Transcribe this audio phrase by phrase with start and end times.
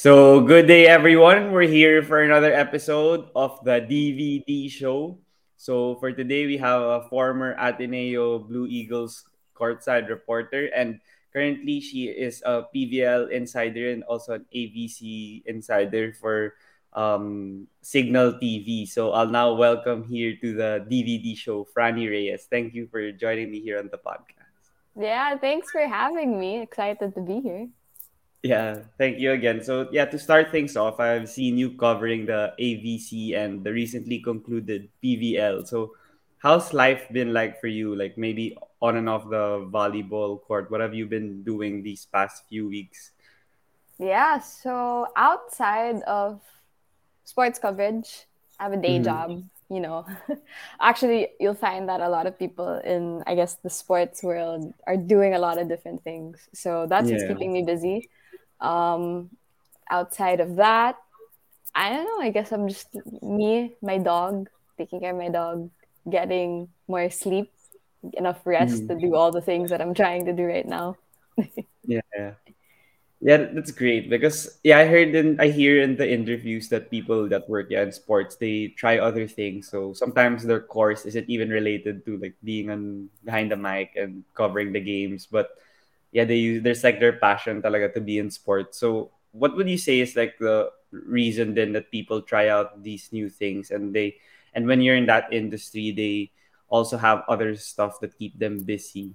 [0.00, 1.52] So, good day, everyone.
[1.52, 5.20] We're here for another episode of the DVD show.
[5.60, 11.04] So, for today, we have a former Ateneo Blue Eagles courtside reporter, and
[11.36, 16.56] currently, she is a PVL insider and also an AVC insider for
[16.96, 18.88] um, Signal TV.
[18.88, 22.48] So, I'll now welcome here to the DVD show, Frannie Reyes.
[22.48, 24.72] Thank you for joining me here on the podcast.
[24.96, 26.64] Yeah, thanks for having me.
[26.64, 27.68] Excited to be here.
[28.42, 29.62] Yeah, thank you again.
[29.62, 34.20] So, yeah, to start things off, I've seen you covering the AVC and the recently
[34.20, 35.68] concluded PVL.
[35.68, 35.92] So,
[36.38, 37.94] how's life been like for you?
[37.94, 40.70] Like maybe on and off the volleyball court.
[40.70, 43.12] What have you been doing these past few weeks?
[43.98, 46.40] Yeah, so outside of
[47.24, 48.24] sports coverage,
[48.58, 49.04] I have a day mm-hmm.
[49.04, 49.44] job.
[49.68, 50.06] You know,
[50.80, 54.96] actually, you'll find that a lot of people in, I guess, the sports world are
[54.96, 56.48] doing a lot of different things.
[56.54, 57.16] So that's yeah.
[57.16, 58.08] what's keeping me busy.
[58.60, 59.30] Um,
[59.88, 60.96] outside of that,
[61.74, 62.20] I don't know.
[62.20, 62.88] I guess I'm just
[63.22, 65.70] me, my dog, taking care of my dog,
[66.08, 67.52] getting more sleep,
[68.14, 68.88] enough rest mm.
[68.88, 70.96] to do all the things that I'm trying to do right now.
[71.86, 72.34] yeah.
[73.20, 77.28] Yeah, that's great because yeah, I heard and I hear in the interviews that people
[77.28, 79.68] that work yeah, in sports they try other things.
[79.68, 84.24] So sometimes their course isn't even related to like being on behind the mic and
[84.32, 85.52] covering the games, but
[86.12, 88.78] yeah, they use there's like their passion talaga to be in sports.
[88.78, 93.12] So what would you say is like the reason then that people try out these
[93.12, 94.18] new things and they
[94.54, 96.30] and when you're in that industry they
[96.68, 99.14] also have other stuff that keep them busy?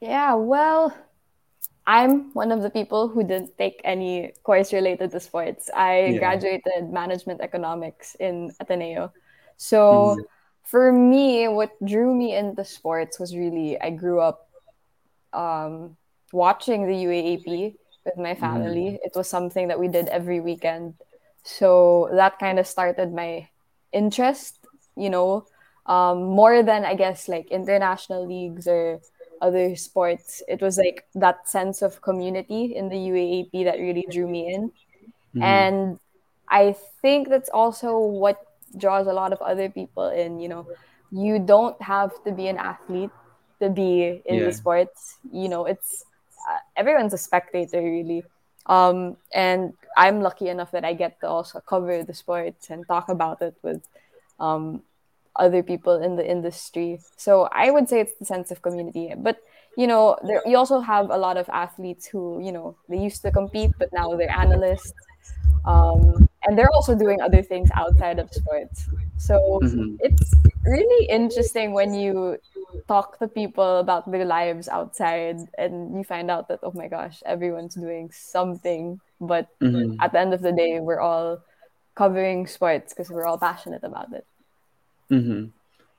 [0.00, 0.96] Yeah, well,
[1.86, 5.70] I'm one of the people who didn't take any course related to sports.
[5.74, 6.18] I yeah.
[6.18, 9.12] graduated management economics in Ateneo.
[9.56, 10.20] So mm-hmm.
[10.64, 14.48] for me, what drew me into sports was really I grew up
[15.32, 15.96] um,
[16.32, 18.98] watching the UAAP with my family.
[18.98, 18.98] Mm.
[19.04, 20.94] It was something that we did every weekend.
[21.42, 23.48] So that kind of started my
[23.92, 24.58] interest,
[24.96, 25.46] you know,
[25.86, 29.00] um, more than I guess like international leagues or
[29.40, 30.42] other sports.
[30.48, 34.72] It was like that sense of community in the UAAP that really drew me in.
[35.34, 35.42] Mm.
[35.42, 35.98] And
[36.48, 38.44] I think that's also what
[38.76, 40.66] draws a lot of other people in, you know.
[41.12, 43.10] You don't have to be an athlete
[43.60, 44.44] to be in yeah.
[44.44, 45.18] the sports.
[45.32, 46.04] You know, it's
[46.76, 48.24] everyone's a spectator really.
[48.66, 53.08] Um, and I'm lucky enough that I get to also cover the sports and talk
[53.08, 53.82] about it with
[54.38, 54.82] um,
[55.36, 57.00] other people in the industry.
[57.16, 59.12] So I would say it's the sense of community.
[59.16, 59.38] But
[59.76, 63.22] you know, there you also have a lot of athletes who you know they used
[63.22, 64.92] to compete, but now they're analysts,
[65.64, 68.88] um, and they're also doing other things outside of sports.
[69.18, 69.94] So mm-hmm.
[70.00, 70.34] it's
[70.64, 72.38] really interesting when you
[72.88, 77.22] talk to people about their lives outside and you find out that oh my gosh
[77.24, 79.94] everyone's doing something but mm-hmm.
[80.00, 81.38] at the end of the day we're all
[81.94, 84.26] covering sports because we're all passionate about it
[85.10, 85.46] mm-hmm.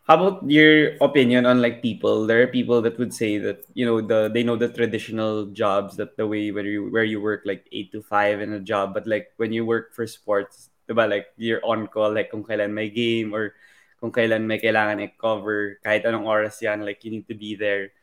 [0.07, 3.85] How about your opinion on like people there are people that would say that you
[3.85, 7.43] know the they know the traditional jobs that the way where you where you work
[7.45, 11.07] like 8 to 5 in a job but like when you work for sports diba
[11.07, 13.53] like you're on call like kung kailan may game or
[14.01, 17.93] kung kailan may kailangan i-cover, kahit anong oras yan, like you need to be there.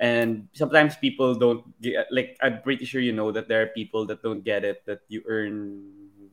[0.00, 4.08] And sometimes people don't get, like I'm pretty sure you know that there are people
[4.08, 5.84] that don't get it that you earn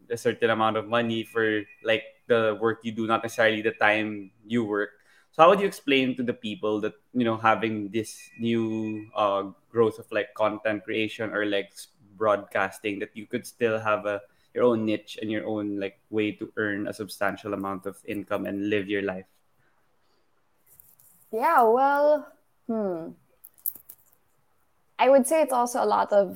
[0.09, 4.31] a certain amount of money for like the work you do, not necessarily the time
[4.47, 4.98] you work.
[5.39, 9.95] How would you explain to the people that you know having this new uh, growth
[9.95, 11.71] of like content creation or like
[12.19, 14.19] broadcasting that you could still have a
[14.53, 18.45] your own niche and your own like way to earn a substantial amount of income
[18.51, 19.31] and live your life?
[21.31, 22.27] Yeah well
[22.67, 23.15] hmm.
[24.99, 26.35] I would say it's also a lot of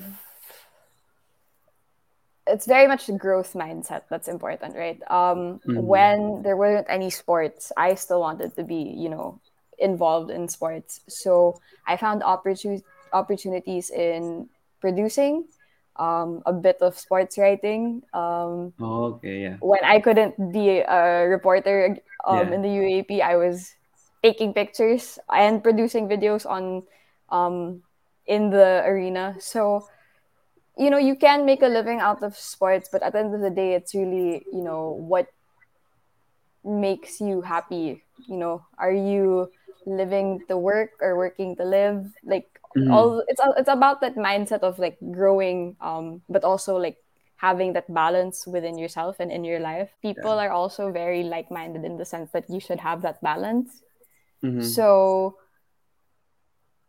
[2.46, 5.80] it's very much the growth mindset that's important right um mm-hmm.
[5.80, 9.40] when there weren't any sports i still wanted to be you know
[9.78, 14.48] involved in sports so i found opportun- opportunities in
[14.80, 15.44] producing
[15.96, 18.02] um, a bit of sports writing.
[18.12, 19.56] Um, oh, okay, yeah.
[19.60, 21.96] When I couldn't be a reporter
[22.26, 22.54] um, yeah.
[22.54, 23.74] in the UAAP, I was
[24.22, 26.82] taking pictures and producing videos on
[27.30, 27.82] um,
[28.26, 29.36] in the arena.
[29.38, 29.86] So,
[30.76, 33.40] you know, you can make a living out of sports, but at the end of
[33.40, 35.28] the day, it's really, you know, what
[36.64, 38.02] makes you happy.
[38.28, 39.50] You know, are you
[39.86, 42.10] living to work or working to live?
[42.24, 42.90] Like, mm-hmm.
[42.90, 46.98] all it's it's about that mindset of like growing um but also like
[47.36, 50.46] having that balance within yourself and in your life people yeah.
[50.46, 53.82] are also very like-minded in the sense that you should have that balance
[54.42, 54.62] mm-hmm.
[54.62, 55.36] so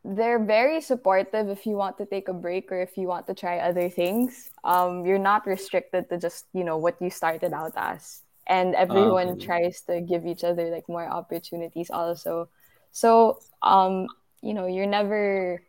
[0.06, 3.34] they're very supportive if you want to take a break or if you want to
[3.34, 4.52] try other things.
[4.64, 9.30] Um, you're not restricted to just you know what you started out as, and everyone
[9.30, 9.46] okay.
[9.46, 12.50] tries to give each other like more opportunities also.
[12.92, 14.08] So um,
[14.42, 15.64] you know, you're never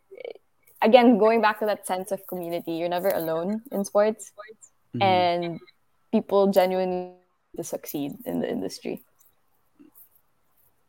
[0.81, 2.73] again going back to that sense of community.
[2.73, 4.31] You're never alone in sports,
[4.93, 5.01] mm-hmm.
[5.01, 5.59] and
[6.11, 7.17] people genuinely
[7.55, 9.01] to succeed in the industry.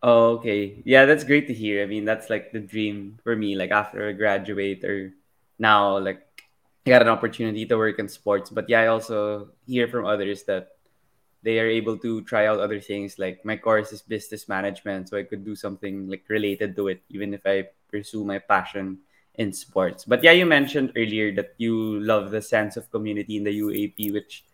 [0.02, 0.80] Oh, okay.
[0.84, 1.82] Yeah, that's great to hear.
[1.82, 3.56] I mean, that's like the dream for me.
[3.56, 5.12] Like after I graduate or
[5.58, 6.22] now, like
[6.86, 8.50] I got an opportunity to work in sports.
[8.50, 10.78] But yeah, I also hear from others that
[11.42, 13.18] they are able to try out other things.
[13.18, 17.02] Like my course is business management, so I could do something like related to it,
[17.10, 18.98] even if I pursue my passion
[19.36, 20.04] in sports.
[20.04, 24.12] But yeah, you mentioned earlier that you love the sense of community in the UAAP,
[24.12, 24.44] which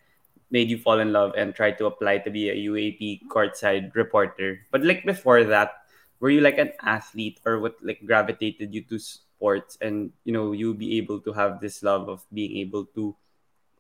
[0.55, 4.63] made you fall in love and try to apply to be a UAAP courtside reporter.
[4.71, 5.83] But like before that,
[6.23, 10.55] were you like an athlete or what like gravitated you to sports and you know
[10.55, 13.19] you be able to have this love of being able to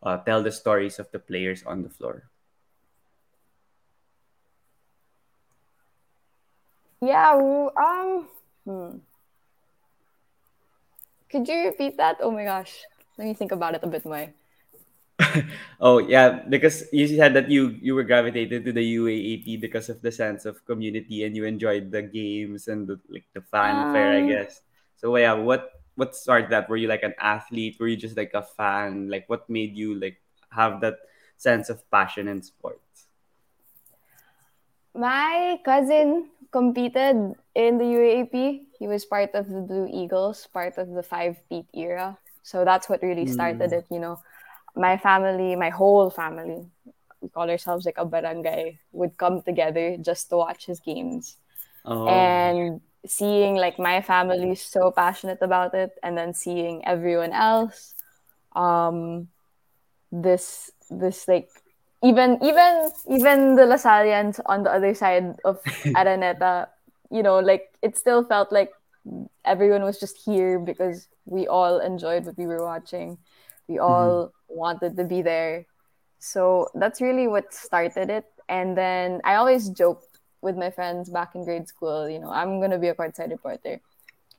[0.02, 2.26] uh, tell the stories of the players on the floor?
[6.98, 7.38] Yeah,
[7.78, 8.26] um
[8.66, 8.98] hmm.
[11.30, 12.18] Could you repeat that?
[12.18, 12.82] Oh my gosh.
[13.14, 14.34] Let me think about it a bit more.
[15.80, 20.02] oh yeah, because you said that you you were gravitated to the UAAP because of
[20.02, 24.24] the sense of community and you enjoyed the games and the, like the fanfare, um,
[24.24, 24.62] I guess.
[24.96, 26.68] So yeah, what what started that?
[26.68, 27.78] Were you like an athlete?
[27.78, 29.06] Were you just like a fan?
[29.08, 30.18] Like what made you like
[30.50, 30.98] have that
[31.36, 33.06] sense of passion in sports?
[34.94, 38.66] My cousin competed in the UAAP.
[38.78, 42.18] He was part of the Blue Eagles, part of the five peat era.
[42.42, 43.78] So that's what really started mm.
[43.78, 44.18] it, you know
[44.76, 46.66] my family, my whole family,
[47.20, 51.36] we call ourselves like a barangay, would come together just to watch his games.
[51.84, 52.06] Oh.
[52.08, 57.94] And seeing like my family so passionate about it, and then seeing everyone else,
[58.56, 59.28] um,
[60.10, 61.48] this this like
[62.02, 65.62] even even even the Lasallians on the other side of
[65.96, 66.68] Araneta,
[67.10, 68.72] you know, like it still felt like
[69.44, 73.18] everyone was just here because we all enjoyed what we were watching.
[73.68, 74.58] We all mm-hmm.
[74.58, 75.66] wanted to be there.
[76.18, 78.24] So that's really what started it.
[78.48, 82.58] And then I always joked with my friends back in grade school, you know, I'm
[82.60, 83.80] going to be a courtside reporter.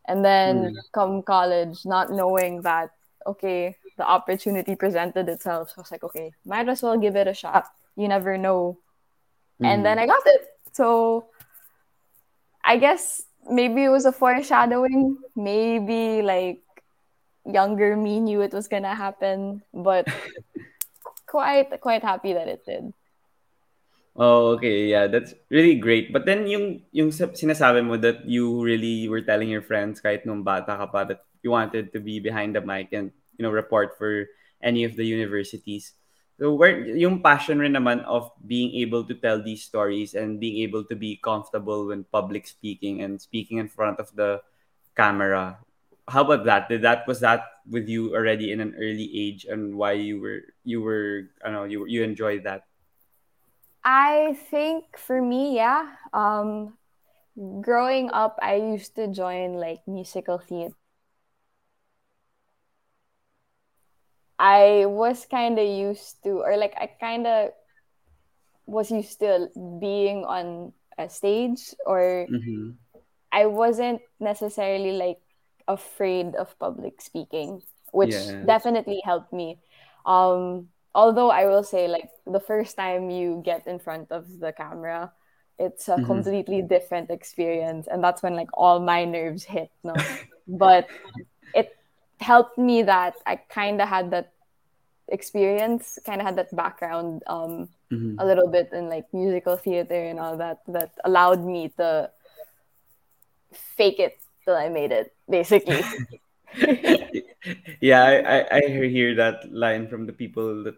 [0.07, 0.75] And then mm-hmm.
[0.93, 2.91] come college, not knowing that,
[3.25, 5.69] okay, the opportunity presented itself.
[5.69, 7.65] So I was like, okay, might as well give it a shot.
[7.95, 8.77] You never know.
[9.55, 9.65] Mm-hmm.
[9.65, 10.47] And then I got it.
[10.73, 11.29] So
[12.63, 15.17] I guess maybe it was a foreshadowing.
[15.35, 16.61] Maybe like
[17.45, 20.07] younger me knew it was gonna happen, but
[21.25, 22.93] quite quite happy that it did.
[24.15, 24.87] Oh, okay.
[24.87, 26.15] Yeah, that's really great.
[26.15, 30.39] But then yung yung sinasabi mo that you really were telling your friends kahit nung
[30.39, 33.99] bata ka pa that you wanted to be behind the mic and you know report
[33.99, 34.31] for
[34.63, 35.99] any of the universities.
[36.39, 40.63] So where yung passion rin naman of being able to tell these stories and being
[40.63, 44.39] able to be comfortable when public speaking and speaking in front of the
[44.95, 45.59] camera
[46.07, 46.69] how about that?
[46.69, 50.41] Did that was that with you already in an early age, and why you were
[50.63, 52.63] you were I don't know you you enjoyed that?
[53.85, 55.93] I think for me, yeah.
[56.13, 56.77] Um,
[57.61, 60.73] growing up, I used to join like musical theater.
[64.37, 67.51] I was kind of used to, or like I kind of
[68.65, 72.71] was used to being on a stage, or mm-hmm.
[73.31, 75.21] I wasn't necessarily like
[75.67, 78.43] afraid of public speaking, which yeah.
[78.45, 79.59] definitely helped me.
[80.05, 84.51] Um, although I will say, like the first time you get in front of the
[84.51, 85.11] camera,
[85.57, 86.05] it's a mm-hmm.
[86.05, 89.71] completely different experience, and that's when like all my nerves hit.
[89.83, 89.95] No,
[90.47, 90.87] but
[91.53, 91.75] it
[92.19, 94.33] helped me that I kind of had that
[95.07, 98.15] experience, kind of had that background, um, mm-hmm.
[98.19, 102.09] a little bit in like musical theater and all that, that allowed me to
[103.53, 105.81] fake it till I made it, basically.
[107.81, 110.75] yeah, I, I, I hear that line from the people that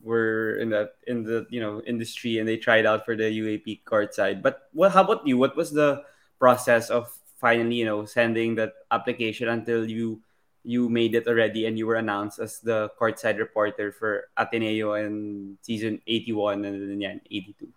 [0.00, 3.84] were in that in the you know industry and they tried out for the UAAP
[3.84, 4.42] court side.
[4.42, 5.36] But well, how about you?
[5.36, 6.04] What was the
[6.38, 10.22] process of finally you know sending that application until you
[10.64, 15.56] you made it already and you were announced as the courtside reporter for Ateneo in
[15.62, 17.68] season 81 and then yeah, 82?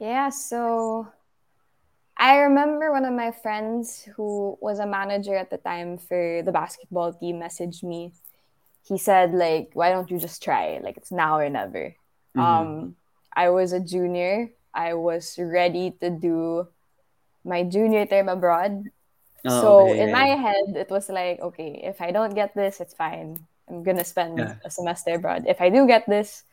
[0.00, 1.08] Yeah, so
[2.16, 6.52] I remember one of my friends who was a manager at the time for the
[6.52, 8.12] basketball team messaged me.
[8.88, 10.80] He said, like, why don't you just try?
[10.82, 11.94] Like it's now or never.
[12.36, 12.40] Mm-hmm.
[12.40, 12.96] Um,
[13.34, 14.48] I was a junior.
[14.72, 16.68] I was ready to do
[17.44, 18.88] my junior term abroad.
[19.44, 20.14] Oh, so okay, in yeah.
[20.14, 23.36] my head, it was like, okay, if I don't get this, it's fine.
[23.68, 24.56] I'm gonna spend yeah.
[24.64, 25.44] a semester abroad.
[25.46, 26.44] If I do get this,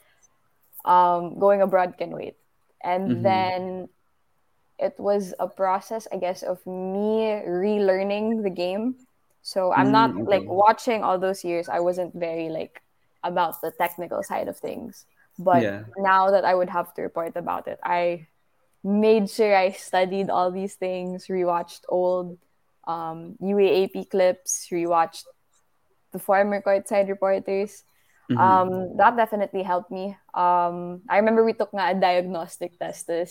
[0.83, 2.35] um, going abroad can wait.
[2.83, 3.23] And mm-hmm.
[3.23, 3.89] then
[4.79, 8.95] it was a process, I guess, of me relearning the game.
[9.41, 10.39] So I'm not mm, okay.
[10.39, 11.67] like watching all those years.
[11.69, 12.81] I wasn't very like
[13.23, 15.05] about the technical side of things.
[15.37, 15.83] But yeah.
[15.97, 18.27] now that I would have to report about it, I
[18.83, 22.37] made sure I studied all these things, rewatched old
[22.85, 25.25] um, UAAP clips, rewatched
[26.11, 27.83] the former courtside reporters.
[28.31, 28.39] Mm-hmm.
[28.39, 30.15] Um, that definitely helped me.
[30.33, 33.27] Um, I remember we took a diagnostic test to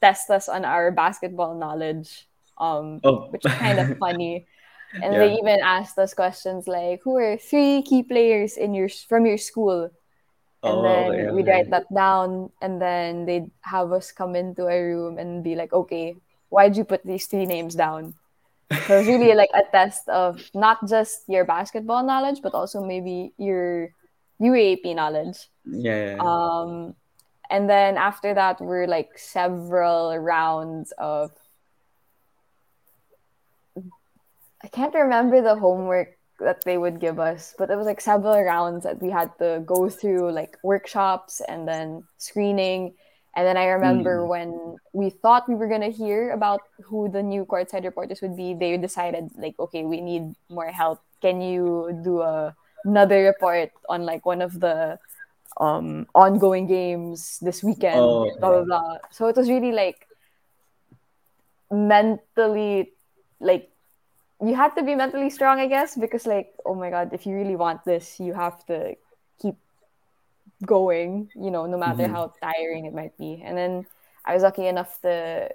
[0.00, 3.26] test us on our basketball knowledge, um, oh.
[3.30, 4.46] which is kind of funny.
[4.94, 5.18] And yeah.
[5.18, 9.38] they even asked us questions like, "Who are three key players in your from your
[9.38, 9.90] school?"
[10.62, 14.78] And oh, then we'd write that down, and then they'd have us come into a
[14.78, 16.14] room and be like, "Okay,
[16.48, 18.14] why'd you put these three names down?"
[18.86, 23.34] So it's really like a test of not just your basketball knowledge, but also maybe
[23.38, 23.90] your
[24.40, 25.48] UAAP knowledge.
[25.64, 26.18] Yeah, yeah.
[26.20, 26.94] Um,
[27.50, 31.30] and then after that, we're like several rounds of.
[34.62, 38.42] I can't remember the homework that they would give us, but it was like several
[38.42, 42.94] rounds that we had to go through, like workshops and then screening
[43.36, 44.28] and then I remember mm.
[44.28, 48.54] when we thought we were gonna hear about who the new courtside reporters would be,
[48.54, 51.02] they decided like, okay, we need more help.
[51.20, 54.98] Can you do a, another report on like one of the
[55.58, 57.98] um, ongoing games this weekend?
[57.98, 58.96] Oh, blah blah blah.
[59.10, 60.06] So it was really like
[61.70, 62.92] mentally,
[63.40, 63.70] like
[64.40, 67.34] you had to be mentally strong, I guess, because like, oh my god, if you
[67.34, 68.96] really want this, you have to
[69.40, 69.56] keep
[70.64, 72.14] going, you know, no matter mm-hmm.
[72.14, 73.42] how tiring it might be.
[73.44, 73.86] And then
[74.24, 75.50] I was lucky enough to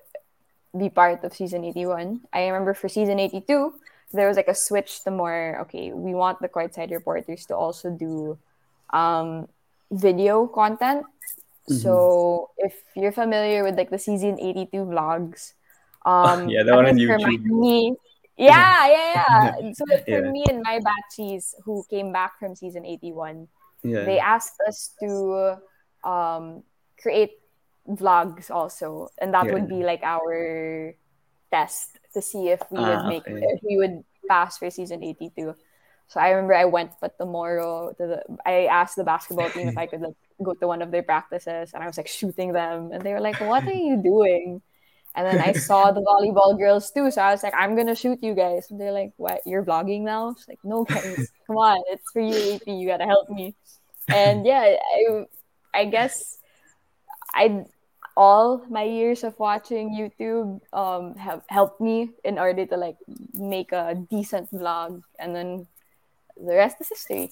[0.77, 2.21] be part of season 81.
[2.33, 3.73] I remember for season 82,
[4.11, 7.89] there was like a switch to more, okay, we want the courtside reporters to also
[7.89, 8.37] do
[8.91, 9.47] um,
[9.91, 11.05] video content.
[11.69, 11.75] Mm-hmm.
[11.75, 15.53] So if you're familiar with like the season 82 vlogs,
[16.05, 17.43] um, yeah, that one on YouTube.
[17.43, 17.95] Me,
[18.37, 19.71] yeah, yeah, yeah.
[19.73, 20.31] So for yeah.
[20.31, 23.47] me and my batchies who came back from season 81,
[23.83, 24.03] yeah.
[24.03, 25.57] they asked us to
[26.03, 26.63] um,
[26.99, 27.39] create
[27.87, 29.53] vlogs also, and that yeah.
[29.53, 30.93] would be like our
[31.51, 33.39] test to see if we would ah, make okay.
[33.39, 35.55] if we would pass for season 82.
[36.07, 39.77] So I remember I went but tomorrow to the I asked the basketball team if
[39.77, 42.91] I could like go to one of their practices and I was like shooting them
[42.91, 44.61] and they were like, What are you doing?
[45.13, 47.11] And then I saw the volleyball girls too.
[47.11, 48.67] So I was like, I'm gonna shoot you guys.
[48.71, 49.41] And they're like, What?
[49.45, 50.31] You're vlogging now?
[50.31, 52.67] It's like, no guys, come on, it's for you, AP.
[52.67, 53.55] You gotta help me
[54.07, 55.25] and yeah, I
[55.73, 56.37] I guess
[57.33, 57.65] I
[58.17, 62.97] all my years of watching YouTube um, have helped me in order to like
[63.33, 65.67] make a decent vlog, and then
[66.35, 67.31] the rest is history.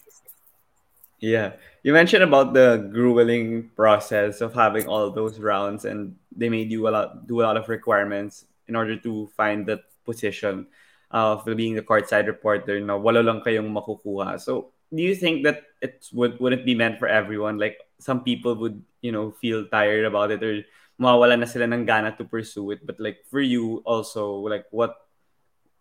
[1.20, 6.72] Yeah, you mentioned about the grueling process of having all those rounds, and they made
[6.72, 10.68] you a lot do a lot of requirements in order to find that position
[11.12, 12.80] of being the courtside reporter.
[12.80, 14.40] Wala lang kayong makukuha.
[14.40, 17.58] So do you think that it would would it be meant for everyone?
[17.58, 20.64] Like some people would, you know, feel tired about it or
[21.00, 22.84] mawala na sila ng gana to pursue it.
[22.88, 24.96] But like for you also, like what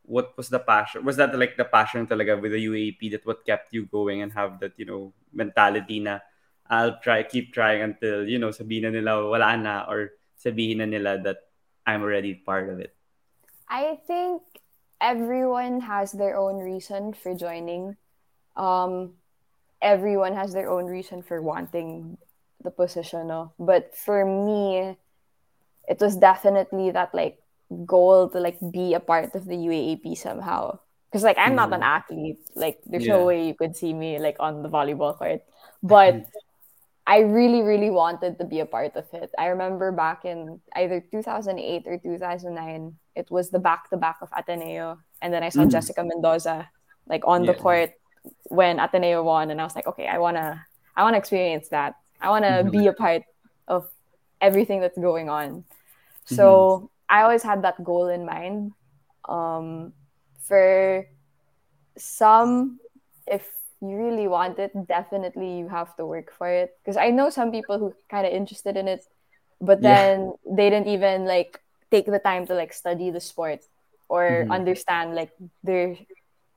[0.03, 1.05] what was the passion?
[1.05, 4.33] Was that like the passion talaga with the UAAP that what kept you going and
[4.33, 6.21] have that, you know, mentality na
[6.69, 10.85] I'll try, keep trying until, you know, sabihin na nila wala na or sabihin na
[10.85, 11.49] nila that
[11.87, 12.93] I'm already part of it?
[13.69, 14.43] I think
[15.01, 17.97] everyone has their own reason for joining
[18.57, 19.17] um,
[19.83, 22.19] everyone has their own reason for wanting
[22.63, 23.53] the position, no?
[23.59, 24.97] But for me,
[25.89, 27.39] it was definitely that like
[27.85, 30.79] goal to like be a part of the UAAP somehow.
[31.11, 31.89] Because like I'm not an mm.
[31.89, 33.17] athlete, like there's yeah.
[33.17, 35.41] no way you could see me like on the volleyball court.
[35.83, 36.27] But
[37.07, 39.31] I really, really wanted to be a part of it.
[39.39, 44.29] I remember back in either 2008 or 2009, it was the back to back of
[44.37, 44.99] Ateneo.
[45.23, 45.71] And then I saw mm.
[45.71, 46.69] Jessica Mendoza
[47.09, 47.53] like on yeah.
[47.53, 47.93] the court
[48.45, 50.65] when Ateneo won, and I was like, okay, I wanna,
[50.97, 51.95] I wanna experience that.
[52.21, 52.71] I wanna mm-hmm.
[52.71, 53.23] be a part
[53.67, 53.89] of
[54.41, 55.65] everything that's going on.
[56.25, 56.87] So mm-hmm.
[57.09, 58.73] I always had that goal in mind.
[59.29, 59.93] Um,
[60.41, 61.07] for
[61.97, 62.81] some,
[63.27, 63.49] if
[63.81, 66.77] you really want it, definitely you have to work for it.
[66.83, 69.05] Because I know some people who kind of interested in it,
[69.61, 70.55] but then yeah.
[70.55, 73.61] they didn't even like take the time to like study the sport
[74.09, 74.53] or mm-hmm.
[74.53, 75.31] understand like
[75.63, 75.97] their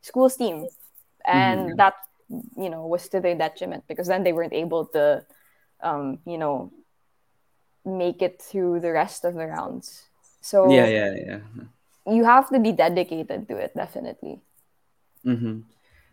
[0.01, 0.67] school's team
[1.25, 1.75] and mm-hmm.
[1.77, 1.93] that
[2.57, 5.23] you know was to their detriment because then they weren't able to
[5.81, 6.71] um, you know
[7.85, 10.03] make it through the rest of the rounds
[10.41, 11.39] so yeah yeah yeah
[12.07, 14.41] you have to be dedicated to it, definitely.
[15.25, 15.61] Mm-hmm.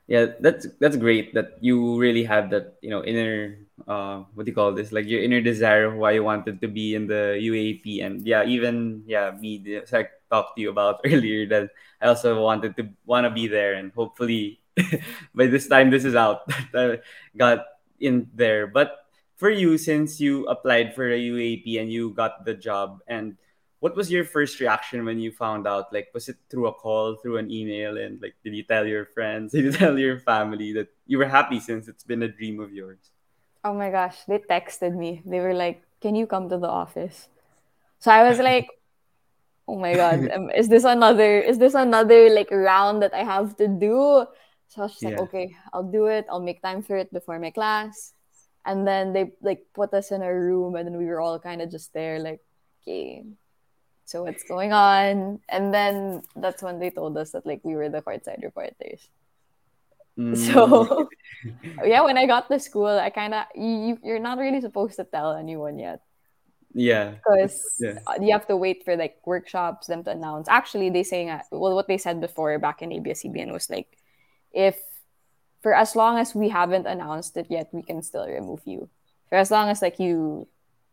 [0.08, 4.50] Yeah, that's that's great that you really have that you know inner uh what do
[4.50, 7.36] you call this like your inner desire of why you wanted to be in the
[7.36, 12.08] UAAP and yeah even yeah me the, I talked to you about earlier that I
[12.08, 14.60] also wanted to want to be there and hopefully
[15.35, 16.49] by this time this is out.
[16.73, 17.02] That
[17.37, 17.66] got
[18.00, 18.66] in there.
[18.66, 18.97] But
[19.37, 23.37] for you since you applied for a UAAP and you got the job and
[23.80, 25.92] what was your first reaction when you found out?
[25.92, 29.06] Like was it through a call through an email and like did you tell your
[29.06, 32.61] friends did you tell your family that you were happy since it's been a dream
[32.61, 33.11] of yours?
[33.64, 35.23] Oh my gosh they texted me.
[35.25, 37.28] They were like can you come to the office?
[37.99, 38.68] So i was like
[39.68, 43.56] oh my god um, is this another is this another like round that i have
[43.56, 44.26] to do
[44.68, 45.10] so i was just yeah.
[45.10, 46.26] like okay i'll do it.
[46.30, 48.12] I'll make time for it before my class.
[48.64, 51.62] And then they like put us in a room and then we were all kind
[51.62, 52.40] of just there like
[52.82, 53.25] okay
[54.08, 55.38] so what's going on?
[55.50, 59.08] And then that's when they told us that like we were the courtside reporters.
[60.18, 60.34] Mm.
[60.34, 61.06] so
[61.87, 65.04] yeah when i got to school i kind of you, you're not really supposed to
[65.04, 66.02] tell anyone yet.
[66.75, 67.14] Yeah.
[67.22, 68.00] Because yeah.
[68.20, 70.48] you have to wait for like workshops them to announce.
[70.48, 73.96] Actually they saying uh, well what they said before back in abs-cbn was like
[74.52, 74.76] if
[75.62, 78.88] for as long as we haven't announced it yet we can still remove you
[79.28, 80.46] for as long as like you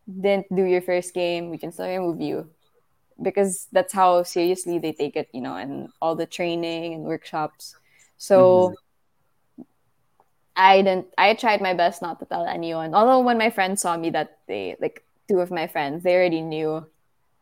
[0.08, 2.50] didn't do your first game we can still remove you
[3.22, 7.76] because that's how seriously they take it, you know, and all the training and workshops.
[8.18, 8.74] So
[9.58, 9.64] mm-hmm.
[10.56, 12.94] I didn't I tried my best not to tell anyone.
[12.94, 16.42] Although when my friends saw me that day, like two of my friends, they already
[16.42, 16.86] knew.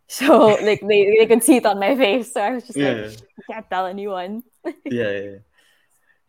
[0.06, 2.34] So like they, they could see it on my face.
[2.34, 2.92] So I was just yeah.
[2.92, 4.44] like, I can't tell anyone.
[4.86, 5.36] yeah, yeah.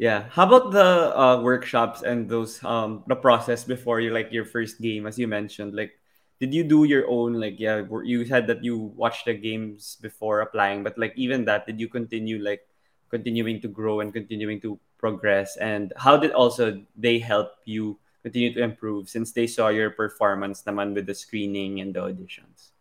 [0.04, 0.28] Yeah.
[0.28, 4.76] How about the uh, workshops and those um the process before you like your first
[4.76, 5.73] game, as you mentioned?
[5.73, 5.96] Like,
[6.44, 10.44] did you do your own like yeah you said that you watched the games before
[10.44, 12.68] applying but like even that did you continue like
[13.08, 18.52] continuing to grow and continuing to progress and how did also they help you continue
[18.52, 22.74] to improve since they saw your performance naman with the screening and the auditions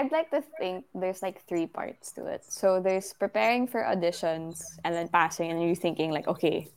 [0.00, 2.42] I'd like to think there's like three parts to it.
[2.48, 6.68] So there's preparing for auditions and then passing and you're thinking like, okay,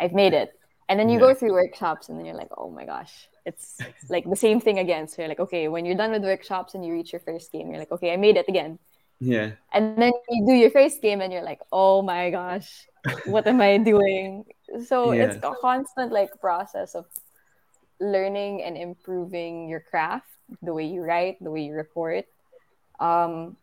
[0.00, 0.50] I've made it.
[0.88, 1.26] And then you yeah.
[1.26, 4.80] go through workshops and then you're like, oh my gosh, it's like the same thing
[4.80, 5.06] again.
[5.06, 7.70] So you're like, okay, when you're done with workshops and you reach your first game,
[7.70, 8.80] you're like, okay, I made it again.
[9.20, 9.52] Yeah.
[9.72, 12.88] And then you do your first game and you're like, oh my gosh,
[13.26, 14.44] what am I doing?
[14.86, 15.24] So yeah.
[15.24, 17.06] it's a constant like process of
[18.00, 20.26] learning and improving your craft,
[20.62, 22.26] the way you write, the way you report.
[23.00, 23.56] Um,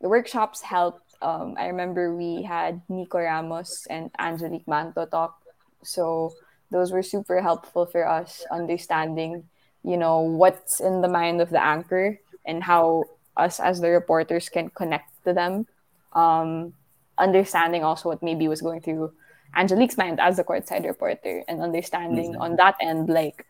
[0.00, 1.14] the workshops helped.
[1.22, 5.40] Um, I remember we had Nikko Ramos and Angelique Manto talk.
[5.82, 6.32] So
[6.70, 9.44] those were super helpful for us understanding
[9.82, 13.04] you know what's in the mind of the anchor and how
[13.36, 15.66] us as the reporters can connect to them
[16.12, 16.72] um,
[17.18, 19.12] understanding also what maybe was going through
[19.56, 22.42] angelique's mind as the courtside reporter and understanding mm-hmm.
[22.42, 23.46] on that end like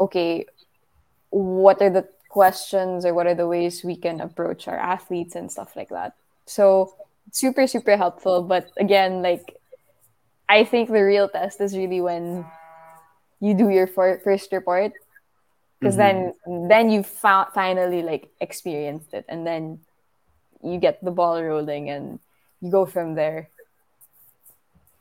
[0.00, 0.44] okay
[1.30, 5.50] what are the questions or what are the ways we can approach our athletes and
[5.50, 6.14] stuff like that.
[6.46, 6.94] So
[7.32, 9.56] super super helpful but again like
[10.48, 12.44] I think the real test is really when
[13.40, 14.92] you do your for- first report
[15.78, 16.32] because mm-hmm.
[16.48, 19.80] then then you found finally like experienced it and then
[20.64, 22.18] you get the ball rolling and
[22.60, 23.50] you go from there.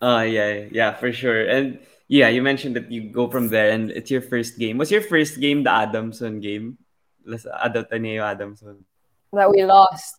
[0.02, 1.48] Uh yeah yeah for sure.
[1.48, 4.78] And yeah you mentioned that you go from there and it's your first game.
[4.78, 6.78] Was your first game the adamson game
[7.28, 8.84] Ateneo Adamson
[9.34, 10.18] that we lost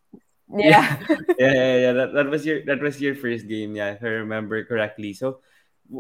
[0.57, 0.97] yeah.
[1.39, 1.93] yeah, yeah, yeah.
[1.93, 5.13] That, that was your that was your first game, yeah, if I remember correctly.
[5.13, 5.41] So,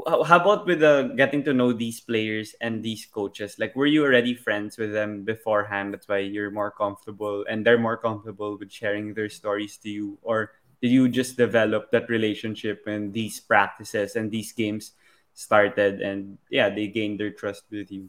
[0.06, 3.56] how about with the getting to know these players and these coaches?
[3.58, 5.92] Like, were you already friends with them beforehand?
[5.92, 10.18] That's why you're more comfortable, and they're more comfortable with sharing their stories to you,
[10.22, 14.92] or did you just develop that relationship and these practices and these games
[15.34, 18.08] started, and yeah, they gained their trust with you?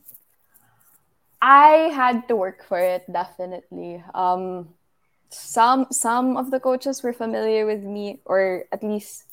[1.41, 4.03] I had to work for it definitely.
[4.13, 4.75] Um,
[5.29, 9.23] some some of the coaches were familiar with me or at least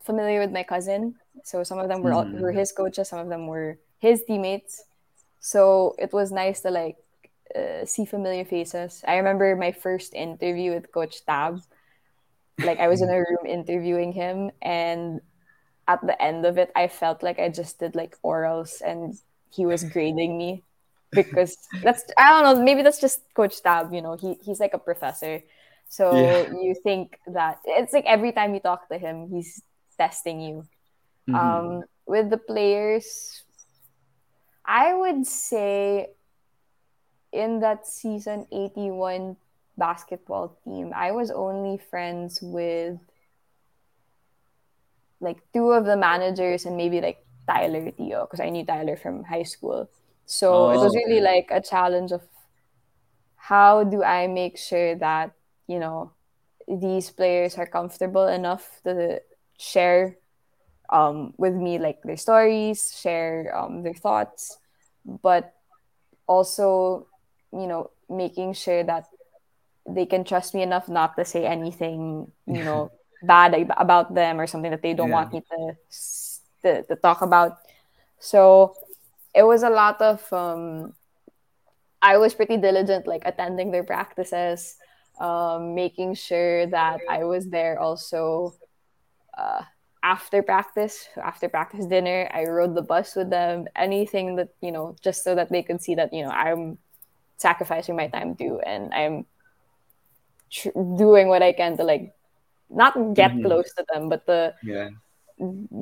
[0.00, 1.16] familiar with my cousin.
[1.44, 2.40] So some of them were mm.
[2.40, 4.84] were his coaches some of them were his teammates.
[5.40, 6.96] So it was nice to like
[7.54, 9.04] uh, see familiar faces.
[9.06, 11.60] I remember my first interview with coach tab.
[12.58, 15.20] Like i was in a room interviewing him and
[15.86, 19.14] at the end of it i felt like i just did like orals and
[19.48, 20.64] he was grading me
[21.10, 23.92] because that's I don't know maybe that's just Coach Tab.
[23.92, 25.42] You know, he he's like a professor,
[25.88, 26.50] so yeah.
[26.52, 29.62] you think that it's like every time you talk to him, he's
[29.96, 30.66] testing you.
[31.28, 31.34] Mm-hmm.
[31.34, 33.42] Um, with the players,
[34.64, 36.08] I would say
[37.32, 39.36] in that season 81
[39.76, 42.98] basketball team, I was only friends with
[45.20, 49.24] like two of the managers and maybe like Tyler Tio because I knew Tyler from
[49.24, 49.88] high school.
[50.28, 51.32] So oh, it was really okay.
[51.40, 52.20] like a challenge of
[53.34, 55.32] how do I make sure that,
[55.66, 56.12] you know,
[56.68, 59.22] these players are comfortable enough to
[59.58, 60.18] share
[60.90, 64.58] um, with me like their stories, share um, their thoughts,
[65.06, 65.54] but
[66.26, 67.06] also,
[67.50, 69.06] you know, making sure that
[69.88, 74.46] they can trust me enough not to say anything, you know, bad about them or
[74.46, 75.24] something that they don't yeah.
[75.24, 75.72] want me to,
[76.60, 77.56] to, to talk about.
[78.20, 78.74] So
[79.38, 80.92] it was a lot of um,
[82.02, 84.74] I was pretty diligent, like attending their practices,
[85.20, 88.54] um, making sure that I was there also
[89.38, 89.62] uh,
[90.02, 92.28] after practice, after practice dinner.
[92.34, 95.80] I rode the bus with them, anything that, you know, just so that they could
[95.80, 96.78] see that, you know, I'm
[97.36, 99.24] sacrificing my time too and I'm
[100.50, 102.12] tr- doing what I can to like
[102.68, 103.46] not get mm-hmm.
[103.46, 104.90] close to them, but to yeah.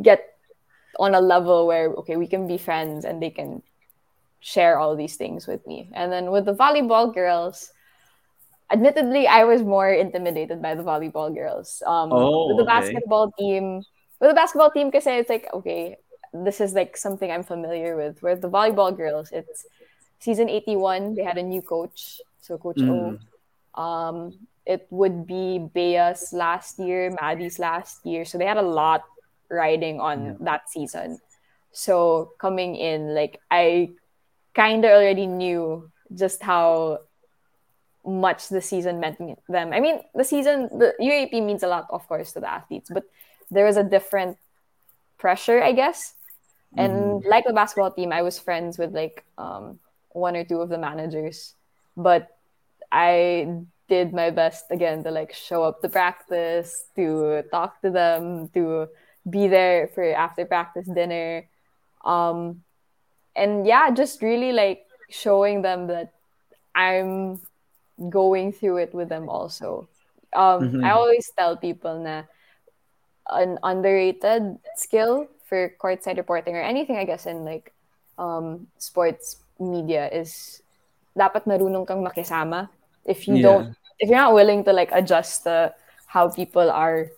[0.03, 0.36] get
[0.98, 3.62] on a level where okay, we can be friends and they can
[4.40, 5.90] share all these things with me.
[5.94, 7.72] And then with the volleyball girls,
[8.70, 11.82] admittedly, I was more intimidated by the volleyball girls.
[11.87, 13.82] Um, oh, with the basketball team,
[14.20, 15.96] with the basketball team, because it's like okay,
[16.32, 18.22] this is like something I'm familiar with.
[18.22, 19.66] Where the volleyball girls, it's
[20.18, 21.14] season 81.
[21.14, 23.18] They had a new coach, so Coach mm.
[23.74, 23.80] O.
[23.80, 29.04] Um, it would be Bea's last year, Maddie's last year, so they had a lot
[29.50, 30.32] riding on yeah.
[30.40, 31.18] that season.
[31.72, 33.90] So coming in, like I
[34.54, 37.00] kind of already knew just how
[38.06, 39.72] much the season meant them.
[39.72, 43.04] I mean, the season, the UAAP means a lot, of course, to the athletes, but
[43.50, 44.38] there was a different
[45.18, 46.14] pressure, I guess.
[46.76, 47.28] And mm-hmm.
[47.28, 49.78] like the basketball team, I was friends with like um,
[50.11, 51.54] one or two of the managers,
[51.96, 52.28] but
[52.92, 58.48] I did my best again to like show up to practice, to talk to them,
[58.50, 58.88] to
[59.28, 61.48] be there for after practice dinner.
[62.04, 62.62] Um,
[63.34, 66.12] and yeah, just really like showing them that
[66.74, 67.40] I'm
[68.08, 69.88] going through it with them also.
[70.34, 70.84] Um, mm-hmm.
[70.84, 72.22] I always tell people na
[73.30, 77.72] an underrated skill for courtside reporting or anything, I guess, in like
[78.18, 80.62] um, sports media is
[81.16, 82.68] dapat marunong kang makisama.
[83.04, 83.42] If you yeah.
[83.42, 83.66] don't,
[83.98, 85.72] if you're not willing to like adjust to
[86.06, 87.08] how people are,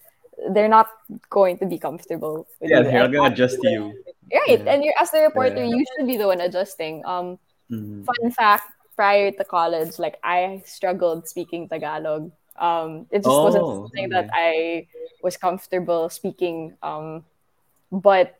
[0.51, 0.88] they're not
[1.31, 2.46] going to be comfortable.
[2.61, 2.85] yeah, you.
[2.85, 3.85] they're not gonna adjust to you.
[4.33, 4.61] Right.
[4.61, 4.72] Yeah.
[4.72, 5.74] And you're as the reporter, yeah.
[5.74, 7.05] you should be the one adjusting.
[7.05, 7.38] Um
[7.70, 8.05] mm-hmm.
[8.05, 12.31] fun fact, prior to college, like I struggled speaking Tagalog.
[12.59, 14.14] Um it just oh, wasn't something okay.
[14.14, 14.87] that I
[15.22, 16.77] was comfortable speaking.
[16.83, 17.24] Um
[17.90, 18.38] but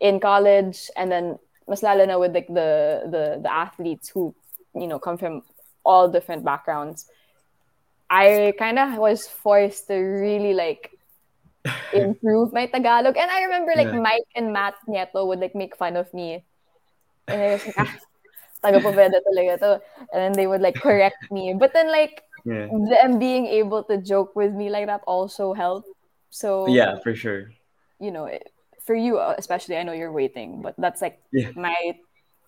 [0.00, 4.34] in college and then mas lalo na with like the the the athletes who
[4.74, 5.42] you know come from
[5.84, 7.08] all different backgrounds
[8.10, 10.93] i kind of was forced to really like
[11.92, 13.16] improve my Tagalog.
[13.16, 14.00] And I remember like yeah.
[14.00, 16.44] Mike and Matt Nieto would like make fun of me.
[17.28, 17.96] And I was like, ah,
[18.62, 19.70] taga-Poveda talaga to.
[20.12, 21.54] And then they would like correct me.
[21.54, 22.68] But then like yeah.
[22.68, 25.88] them being able to joke with me like that also helped.
[26.30, 27.52] So yeah, for sure.
[28.00, 28.28] You know,
[28.84, 31.50] for you uh, especially, I know you're waiting, but that's like yeah.
[31.56, 31.96] my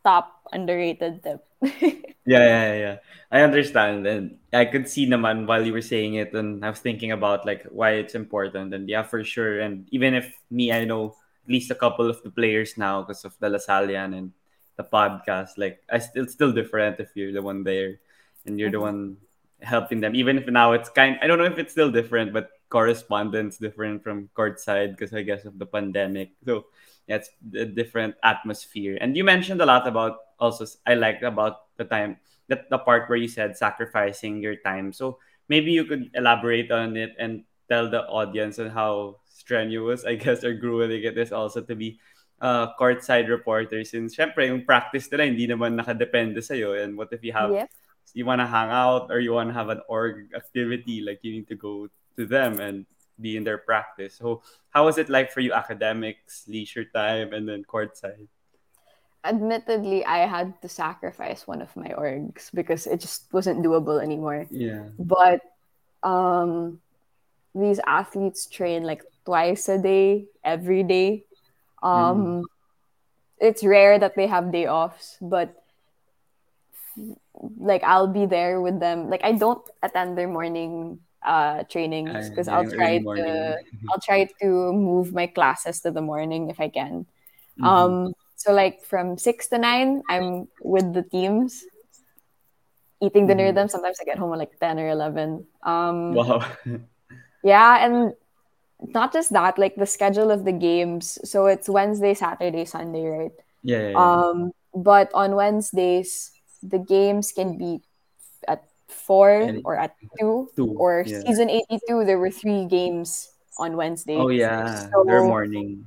[0.06, 1.42] top underrated tip.
[2.22, 2.96] yeah, yeah, yeah.
[3.34, 6.78] I understand, and I could see naman while you were saying it, and I was
[6.78, 9.58] thinking about like why it's important, and yeah, for sure.
[9.58, 13.26] And even if me, I know at least a couple of the players now because
[13.26, 14.30] of the Lasallian and
[14.78, 15.58] the podcast.
[15.58, 17.98] Like, I still it's still different if you're the one there,
[18.46, 18.78] and you're mm-hmm.
[18.78, 19.00] the one
[19.58, 20.14] helping them.
[20.14, 24.02] Even if now it's kind, I don't know if it's still different, but correspondence different
[24.02, 26.30] from courtside because I guess of the pandemic.
[26.44, 26.66] So
[27.06, 28.98] yeah, it's a different atmosphere.
[29.00, 33.08] And you mentioned a lot about also I like about the time that the part
[33.08, 34.92] where you said sacrificing your time.
[34.92, 40.14] So maybe you could elaborate on it and tell the audience on how strenuous I
[40.16, 41.98] guess or grueling it is also to be
[42.40, 47.24] uh, courtside reporter since syempre yung practice nila hindi naman nakadepende sa'yo and what if
[47.24, 47.70] you have yep.
[48.12, 51.32] you want to hang out or you want to have an org activity like you
[51.32, 52.84] need to go to them and
[53.20, 57.48] be in their practice so how was it like for you academics leisure time and
[57.48, 58.28] then courtside
[59.26, 64.46] admittedly I had to sacrifice one of my orgs because it just wasn't doable anymore.
[64.50, 64.86] Yeah.
[64.98, 65.42] But
[66.02, 66.80] um
[67.54, 71.26] these athletes train like twice a day, every day.
[71.82, 72.42] Um mm.
[73.40, 75.52] it's rare that they have day offs, but
[77.58, 79.10] like I'll be there with them.
[79.10, 83.58] Like I don't attend their morning uh trainings because I'll try to
[83.90, 87.04] I'll try to move my classes to the morning if I can.
[87.58, 87.64] Mm-hmm.
[87.64, 91.64] Um so like from six to nine, I'm with the teams.
[93.00, 93.48] eating dinner mm-hmm.
[93.48, 93.68] with them.
[93.68, 95.44] Sometimes I get home at like 10 or 11.
[95.62, 96.40] Um, wow.
[97.44, 97.84] yeah.
[97.84, 98.14] And
[98.80, 101.18] not just that, like the schedule of the games.
[101.24, 103.36] So it's Wednesday, Saturday, Sunday, right?
[103.62, 103.80] Yeah.
[103.80, 104.00] yeah, yeah.
[104.00, 107.80] Um, but on Wednesdays, the games can be
[108.48, 111.20] at four Any, or at two, two or yeah.
[111.20, 114.16] season 82, there were three games on Wednesday.
[114.16, 114.88] Oh, yeah.
[114.90, 115.86] So, Their morning.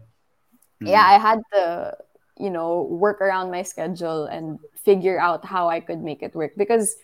[0.82, 0.90] Mm.
[0.90, 1.98] Yeah, I had to,
[2.38, 6.54] you know, work around my schedule and figure out how I could make it work
[6.58, 6.96] because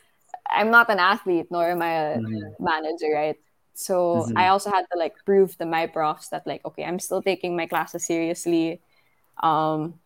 [0.50, 2.64] I'm not an athlete nor am I a mm-hmm.
[2.64, 3.38] manager, right?
[3.74, 4.38] So mm-hmm.
[4.38, 7.56] I also had to like prove to my profs that like okay, I'm still taking
[7.56, 8.82] my classes seriously.
[9.44, 10.00] Um,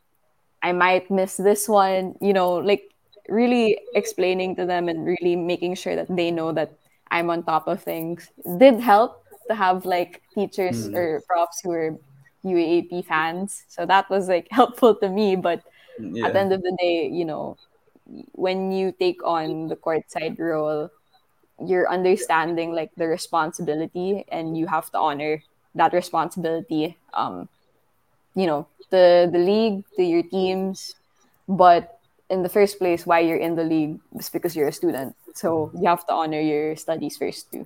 [0.62, 2.92] I might miss this one, you know, like
[3.28, 6.74] really explaining to them and really making sure that they know that
[7.12, 8.30] I'm on top of things.
[8.58, 10.96] Did help to have like teachers mm.
[10.96, 11.98] or profs who were
[12.46, 13.64] UAAP fans.
[13.68, 15.36] So that was like helpful to me.
[15.36, 15.64] But
[16.00, 16.28] yeah.
[16.28, 17.58] at the end of the day, you know,
[18.34, 20.90] when you take on the courtside role,
[21.66, 25.44] you're understanding like the responsibility and you have to honor
[25.76, 26.98] that responsibility.
[27.14, 27.50] Um,
[28.36, 30.96] you know, the the league, to your teams,
[31.48, 31.99] but
[32.30, 35.16] in the first place, why you're in the league is because you're a student.
[35.34, 37.66] So you have to honor your studies first too.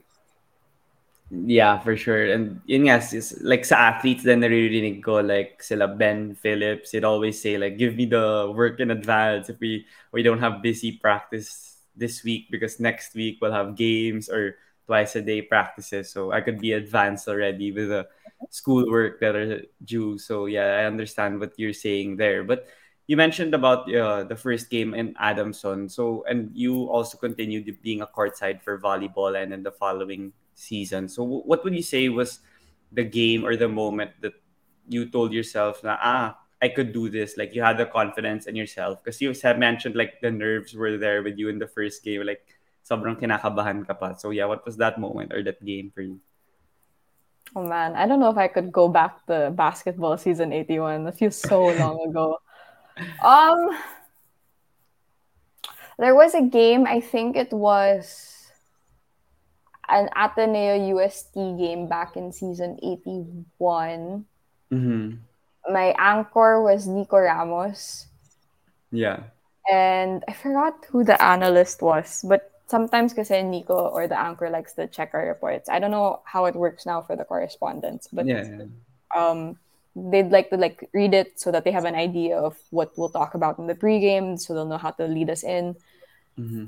[1.32, 2.32] Yeah, for sure.
[2.32, 7.04] And yun nga, is, like sa athletes then naririnig ko, like sila Ben Phillips, he'd
[7.04, 10.94] always say like, give me the work in advance if we, we don't have busy
[11.02, 16.12] practice this week because next week we'll have games or twice a day practices.
[16.12, 18.08] So I could be advanced already with the
[18.50, 20.18] schoolwork that are due.
[20.20, 22.44] So yeah, I understand what you're saying there.
[22.44, 22.68] But
[23.08, 25.90] you mentioned about uh, the first game in Adamson.
[25.90, 31.10] So and you also continued being a courtside for volleyball and in the following season.
[31.10, 32.40] So what would you say was
[32.92, 34.34] the game or the moment that
[34.88, 37.36] you told yourself na ah I could do this.
[37.36, 40.96] Like you had the confidence in yourself because you have mentioned like the nerves were
[40.96, 42.24] there with you in the first game.
[42.24, 42.56] Like
[42.88, 44.16] sobrang kinakabahan ka pa.
[44.16, 46.24] So yeah, what was that moment or that game for you?
[47.52, 51.04] Oh man, I don't know if I could go back to basketball season 81.
[51.04, 52.40] That feels so long ago.
[53.24, 53.78] Um
[56.00, 58.50] there was a game, I think it was
[59.88, 64.26] an Ateneo UST game back in season 81.
[64.72, 65.18] Mm-hmm
[65.70, 68.08] my anchor was Nikko Ramos.
[68.92, 69.24] Yeah.
[69.72, 74.74] And I forgot who the analyst was, but sometimes because Nico or the anchor likes
[74.74, 75.70] to check our reports.
[75.70, 78.66] I don't know how it works now for the correspondents, but yeah, yeah.
[79.16, 79.58] um
[79.96, 83.10] they'd like to like read it so that they have an idea of what we'll
[83.10, 85.76] talk about in the pregame, so they'll know how to lead us in.
[86.40, 86.66] Mm-hmm.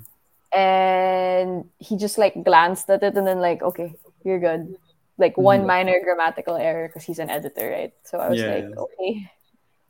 [0.57, 4.77] And he just like glanced at it and then like, okay, you're good
[5.17, 5.67] like one mm-hmm.
[5.67, 7.93] minor grammatical error because he's an editor, right?
[8.03, 8.55] So I was yeah.
[8.55, 9.31] like, okay,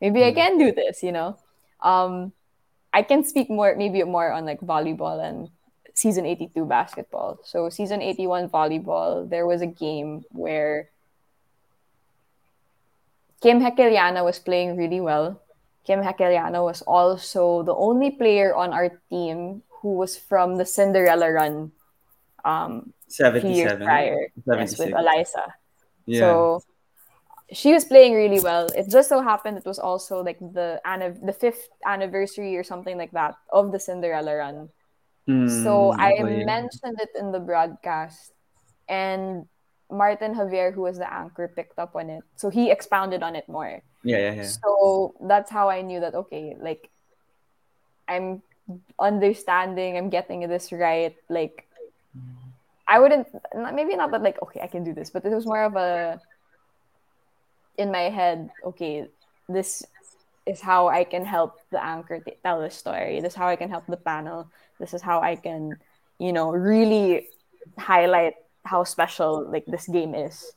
[0.01, 1.37] maybe I can do this, you know.
[1.81, 2.31] Um,
[2.93, 5.49] I can speak more, maybe more on like volleyball and
[5.93, 7.39] season 82 basketball.
[7.43, 10.89] So season 81 volleyball, there was a game where
[13.45, 15.39] Kim Gequillana was playing really well.
[15.85, 21.29] Kim Gequillana was also the only player on our team who was from the Cinderella
[21.29, 21.71] run
[22.43, 25.53] um, 77 years prior yes, with Eliza.
[26.07, 26.19] Yeah.
[26.21, 26.63] So
[27.53, 28.65] she was playing really well.
[28.73, 30.81] It just so happened it was also like the
[31.21, 34.69] the fifth anniversary or something like that of the Cinderella run.
[35.29, 38.33] Mm, so I mentioned it in the broadcast,
[38.89, 39.45] and
[39.91, 42.23] Martin Javier, who was the anchor, picked up on it.
[42.35, 43.81] So he expounded on it more.
[44.03, 44.47] Yeah, yeah, yeah.
[44.47, 46.89] So that's how I knew that okay, like
[48.07, 48.41] I'm
[48.99, 51.15] understanding, I'm getting this right.
[51.29, 51.67] Like
[52.87, 53.27] I wouldn't
[53.73, 56.21] maybe not that like okay I can do this, but it was more of a
[57.77, 58.49] in my head.
[58.63, 59.07] Okay,
[59.49, 59.85] this
[60.45, 63.19] is how I can help the anchor t- tell the story.
[63.21, 64.49] This is how I can help the panel.
[64.79, 65.77] This is how I can,
[66.19, 67.27] you know, really
[67.77, 70.53] highlight how special like this game is.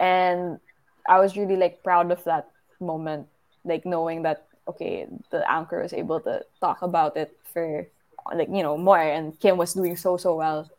[0.00, 0.58] And
[1.06, 2.48] I was really like proud of that
[2.80, 3.28] moment,
[3.64, 7.86] like knowing that okay, the anchor was able to talk about it for
[8.34, 10.70] like you know more, and Kim was doing so so well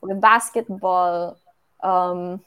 [0.00, 1.38] with basketball,
[1.82, 2.40] um,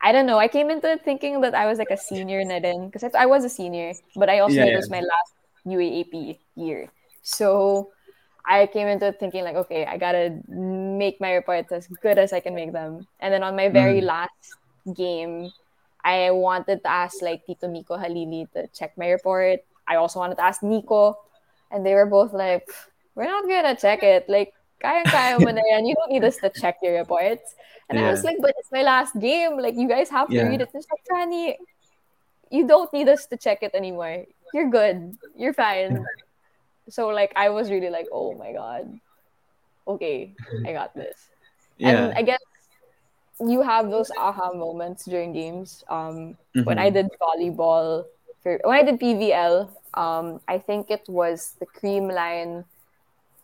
[0.00, 0.38] I don't know.
[0.38, 3.26] I came into it thinking that I was like a senior na din because I
[3.26, 5.32] was a senior, but I also yeah, it was my last
[5.66, 6.88] UAAP year.
[7.22, 7.90] So
[8.44, 10.38] I came into it thinking like, okay, I gotta
[10.98, 13.06] make my reports as good as I can make them.
[13.20, 14.06] And then on my very mm.
[14.06, 14.56] last
[14.94, 15.50] game,
[16.04, 19.60] I wanted to ask like Tito Nico Halili to check my report.
[19.86, 21.18] I also wanted to ask Nico,
[21.70, 22.66] and they were both like,
[23.14, 24.28] "We're not gonna check it.
[24.28, 25.86] Like, kaya-kaya mo na yan.
[25.86, 27.54] You don't need us to check your reports.
[27.88, 28.06] And yeah.
[28.06, 29.58] I was like, but it's my last game.
[29.58, 30.50] Like, you guys have to yeah.
[30.50, 30.70] read it.
[30.74, 31.58] It's like,
[32.50, 34.24] you don't need us to check it anymore.
[34.52, 35.16] You're good.
[35.36, 36.04] You're fine.
[36.88, 38.86] So like I was really like, oh my god,
[39.86, 40.34] okay,
[40.66, 41.28] I got this.
[41.78, 42.08] Yeah.
[42.08, 42.40] And I guess
[43.38, 45.84] you have those aha moments during games.
[45.90, 46.64] Um, mm-hmm.
[46.64, 48.06] when I did volleyball,
[48.42, 52.64] for, when I did PVL, um, I think it was the Creamline.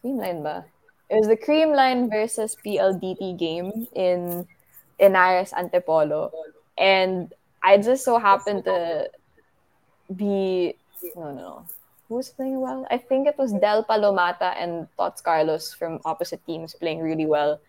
[0.00, 0.64] Cream line ba?
[1.10, 4.48] It was the Creamline versus PLDT game in
[4.98, 6.32] Ynares Antipolo,
[6.78, 9.10] and I just so happened to
[10.14, 10.74] be
[11.14, 11.66] no no no
[12.12, 12.86] who's playing well.
[12.90, 17.60] I think it was Del Palomata and Tots Carlos from opposite teams playing really well,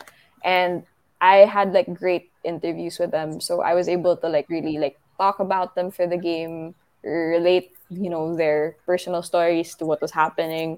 [0.43, 0.83] and
[1.21, 4.99] I had like great interviews with them, so I was able to like really like
[5.17, 10.11] talk about them for the game, relate you know their personal stories to what was
[10.11, 10.77] happening,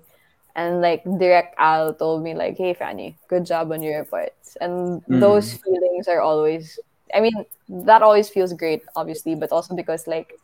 [0.55, 5.01] and like direct Al told me like, "Hey Frannie, good job on your reports," and
[5.09, 5.19] mm.
[5.19, 6.77] those feelings are always.
[7.13, 7.45] I mean,
[7.85, 10.37] that always feels great, obviously, but also because like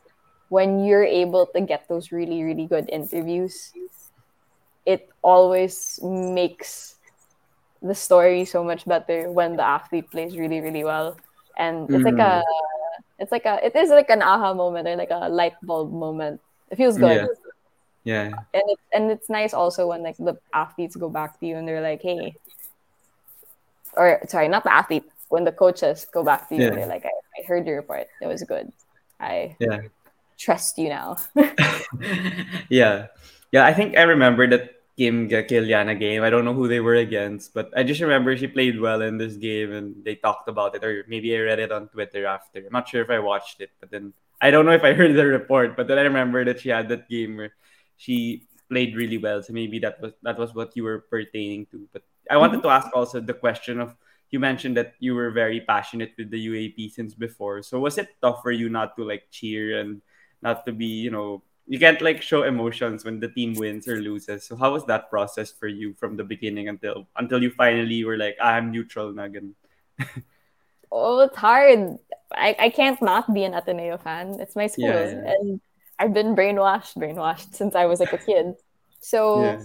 [0.52, 3.72] when you're able to get those really really good interviews,
[4.84, 7.00] it always makes
[7.80, 11.16] the story so much better when the athlete plays really really well.
[11.56, 12.12] And it's mm.
[12.12, 12.44] like a
[13.18, 16.36] it's like a it is like an aha moment or like a light bulb moment.
[16.68, 17.32] It feels good.
[18.04, 18.44] Yeah, yeah.
[18.52, 21.64] and it's and it's nice also when like the athletes go back to you and
[21.66, 22.34] they're like hey
[23.96, 26.68] or sorry not the athlete when the coaches go back to you yeah.
[26.68, 28.08] and they're like I, I heard your report.
[28.20, 28.68] It was good.
[29.16, 29.88] I yeah
[30.42, 31.14] trust you now
[32.68, 33.06] yeah
[33.54, 36.22] yeah i think i remember that Kim Gequillana game.
[36.22, 39.16] I don't know who they were against, but I just remember she played well in
[39.16, 42.60] this game and they talked about it, or maybe I read it on Twitter after.
[42.60, 45.16] I'm not sure if I watched it, but then I don't know if I heard
[45.16, 47.54] the report, but then I remember that she had that game where
[47.96, 49.42] she played really well.
[49.42, 51.88] So maybe that was that was what you were pertaining to.
[51.92, 52.68] But I wanted mm-hmm.
[52.68, 53.96] to ask also the question of
[54.30, 57.62] you mentioned that you were very passionate with the UAAP since before.
[57.62, 60.02] So was it tough for you not to like cheer and
[60.42, 64.00] not to be, you know, you can't like show emotions when the team wins or
[64.00, 64.44] loses.
[64.44, 68.18] So how was that process for you from the beginning until until you finally were
[68.18, 69.54] like, ah, I'm neutral nagan?
[70.92, 71.98] oh, it's hard.
[72.34, 74.40] I, I can't not be an Ateneo fan.
[74.40, 74.86] It's my school.
[74.86, 75.32] Yeah, yeah.
[75.32, 75.60] And
[75.98, 78.54] I've been brainwashed, brainwashed since I was like a kid.
[79.00, 79.62] So yeah.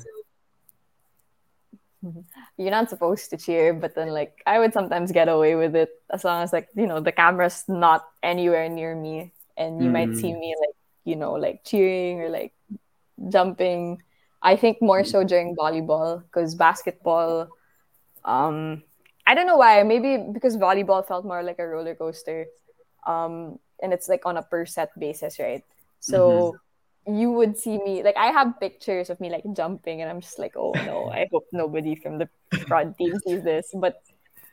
[2.57, 5.89] you're not supposed to cheer, but then like I would sometimes get away with it
[6.11, 9.93] as long as like, you know, the camera's not anywhere near me and you mm.
[9.93, 10.39] might see mm.
[10.39, 12.51] me like you know, like cheering or like
[13.29, 14.03] jumping.
[14.43, 17.47] I think more so during volleyball because basketball,
[18.25, 18.83] um,
[19.25, 19.81] I don't know why.
[19.83, 22.45] Maybe because volleyball felt more like a roller coaster,
[23.07, 25.63] um, and it's like on a per set basis, right?
[26.01, 26.59] So
[27.07, 27.15] mm-hmm.
[27.15, 30.37] you would see me like I have pictures of me like jumping, and I'm just
[30.37, 32.27] like, oh no, I hope nobody from the
[32.67, 34.03] front team sees this, but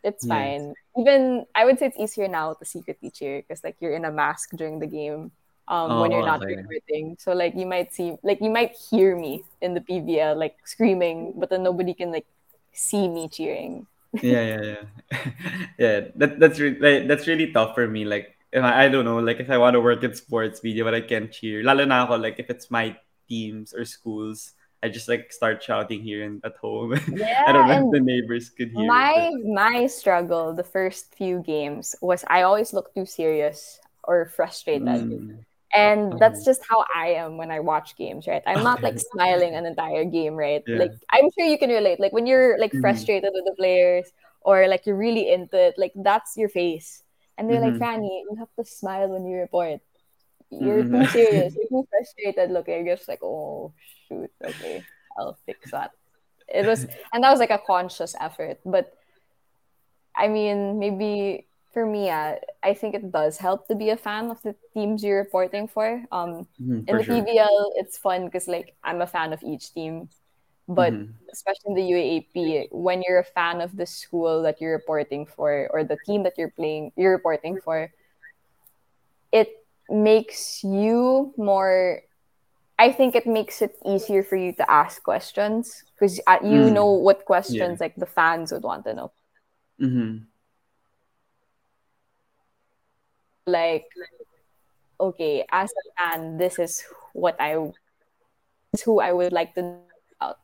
[0.05, 0.75] it's fine.
[0.97, 4.12] Even I would say it's easier now to secretly cheer because like you're in a
[4.12, 5.33] mask during the game
[5.69, 6.57] um, oh, when you're not okay.
[6.57, 7.17] recording.
[7.19, 11.33] So like you might see, like you might hear me in the PVL like screaming,
[11.37, 12.27] but then nobody can like
[12.73, 13.87] see me cheering.
[14.23, 14.83] yeah, yeah, yeah,
[15.79, 16.01] yeah.
[16.14, 18.05] That that's re- like, that's really tough for me.
[18.05, 20.85] Like if I, I don't know, like if I want to work in sports media,
[20.85, 21.64] but I can't cheer.
[21.64, 22.95] Lalo na ako, like if it's my
[23.29, 24.53] teams or schools.
[24.85, 26.92] I just like start shouting here and at home.
[27.09, 28.87] Yeah, I don't know if the neighbors could hear.
[28.87, 34.85] My my struggle the first few games was I always look too serious or frustrated.
[35.09, 35.44] Mm
[35.75, 36.51] and that's mm-hmm.
[36.51, 40.05] just how i am when i watch games right i'm not like smiling an entire
[40.05, 40.79] game right yeah.
[40.79, 42.81] like i'm sure you can relate like when you're like mm-hmm.
[42.81, 43.35] frustrated mm-hmm.
[43.35, 44.07] with the players
[44.42, 47.03] or like you're really into it like that's your face
[47.37, 47.79] and they're mm-hmm.
[47.79, 49.81] like Frannie you have to smile when you report
[50.51, 51.03] you're mm-hmm.
[51.03, 53.73] too serious you're too frustrated looking you're just like oh
[54.09, 54.85] shoot okay
[55.19, 55.90] i'll fix that
[56.49, 58.97] it was and that was like a conscious effort but
[60.17, 64.31] i mean maybe for me, uh, I think it does help to be a fan
[64.31, 66.03] of the teams you're reporting for.
[66.12, 67.17] Um, mm, in the sure.
[67.17, 70.09] PVL, it's fun because like I'm a fan of each team,
[70.69, 71.11] but mm-hmm.
[71.33, 75.69] especially in the UAAP, when you're a fan of the school that you're reporting for
[75.73, 77.90] or the team that you're playing, you're reporting for,
[79.33, 82.01] it makes you more.
[82.79, 86.73] I think it makes it easier for you to ask questions because uh, you mm.
[86.73, 87.85] know what questions yeah.
[87.87, 89.13] like the fans would want to know.
[89.81, 90.25] Mm-hmm
[93.47, 93.87] like
[95.01, 96.83] okay as a fan this is
[97.13, 97.57] what i
[98.73, 99.81] is who i would like to know
[100.21, 100.38] about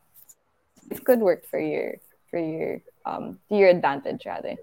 [0.91, 1.95] it could work for your
[2.31, 4.57] for your um to your advantage rather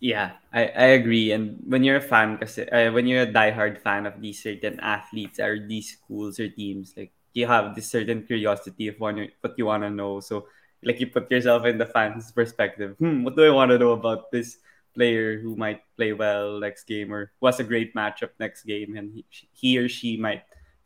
[0.00, 3.76] yeah i i agree and when you're a fan because uh, when you're a diehard
[3.80, 8.24] fan of these certain athletes or these schools or teams like you have this certain
[8.24, 10.46] curiosity of what what you want to know so
[10.82, 13.92] like you put yourself in the fans perspective hmm what do i want to know
[13.92, 14.56] about this
[14.96, 19.12] player who might play well next game or was a great matchup next game and
[19.14, 20.42] he, he or she might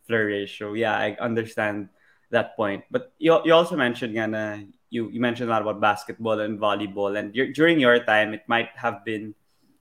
[0.07, 0.59] flourish.
[0.59, 1.89] So yeah, I understand
[2.31, 2.85] that point.
[2.91, 4.61] But you, you also mentioned nga
[4.95, 8.70] you, you mentioned a lot about basketball and volleyball, and during your time, it might
[8.76, 9.34] have been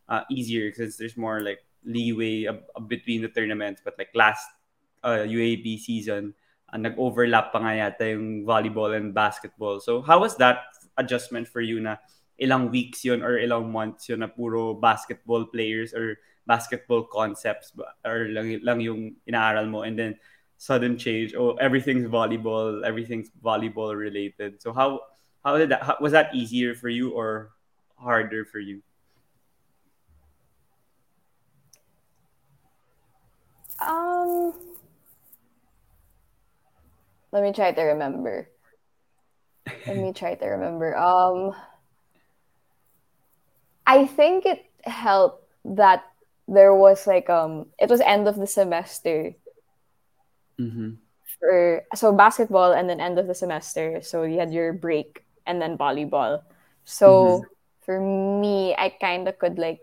[0.10, 2.50] uh, easier because there's more like leeway
[2.88, 3.82] between the tournaments.
[3.86, 4.44] But like last
[5.04, 6.34] uh, UAAP season,
[6.74, 9.80] uh, nag-overlap pa nga yata yung volleyball and basketball.
[9.80, 10.66] So how was that
[10.98, 12.02] adjustment for you na
[12.42, 16.18] ilang weeks yun or ilang months yun na puro basketball players or
[16.50, 17.72] basketball concepts
[18.04, 20.18] or lang, lang yung inaaral mo and then
[20.64, 21.36] sudden change.
[21.36, 24.62] Oh everything's volleyball everything's volleyball related.
[24.62, 25.02] So how
[25.44, 27.52] how did that how, was that easier for you or
[28.00, 28.82] harder for you?
[33.84, 34.56] Um
[37.34, 38.48] let me try to remember.
[39.86, 40.96] Let me try to remember.
[40.96, 41.52] Um
[43.86, 46.08] i think it helped that
[46.48, 49.36] there was like um it was end of the semester
[50.64, 50.90] mm-hmm.
[51.40, 55.62] for so basketball and then end of the semester so you had your break and
[55.62, 56.42] then volleyball
[56.86, 57.48] so mm-hmm.
[57.86, 59.80] for me i kind of could like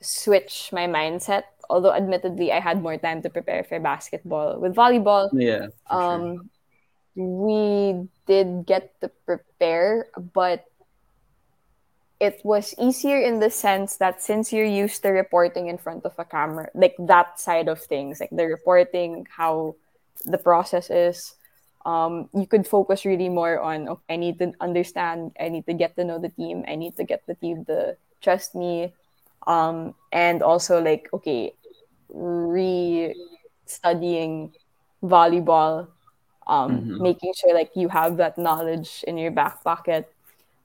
[0.00, 5.28] switch my mindset although admittedly i had more time to prepare for basketball with volleyball
[5.32, 6.48] yeah um
[7.16, 7.26] sure.
[7.26, 10.69] we did get to prepare but
[12.20, 16.12] it was easier in the sense that since you're used to reporting in front of
[16.18, 19.74] a camera, like that side of things, like the reporting, how
[20.26, 21.34] the process is,
[21.86, 25.72] um, you could focus really more on okay, I need to understand, I need to
[25.72, 28.92] get to know the team, I need to get the team to trust me,
[29.46, 31.54] um, and also like okay,
[32.10, 33.14] re
[33.64, 34.52] studying
[35.02, 35.88] volleyball,
[36.46, 37.02] um, mm-hmm.
[37.02, 40.12] making sure like you have that knowledge in your back pocket.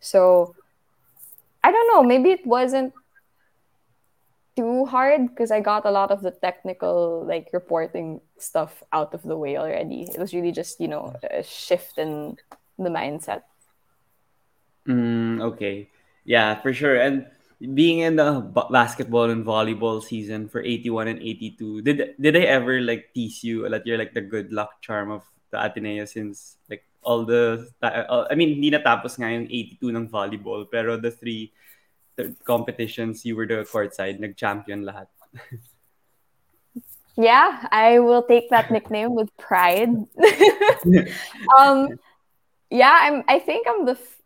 [0.01, 0.53] So
[1.65, 2.93] I don't know, maybe it wasn't
[4.55, 9.25] too hard because I got a lot of the technical like reporting stuff out of
[9.25, 10.05] the way already.
[10.05, 12.37] It was really just, you know, a shift in
[12.77, 13.49] the mindset.
[14.85, 15.89] Mm, okay.
[16.23, 17.01] Yeah, for sure.
[17.01, 17.25] And
[17.73, 22.77] being in the basketball and volleyball season for 81 and 82, did did they ever
[22.77, 26.85] like tease you that you're like the good luck charm of the Ateneo since like
[27.05, 31.53] all the uh, I mean hindi natapos nga yung 82 ng volleyball pero the three
[32.17, 35.07] the competitions you were the court side nag-champion lahat.
[37.15, 39.93] yeah, I will take that nickname with pride.
[41.59, 41.93] um
[42.73, 44.21] yeah, I'm I think I'm the f-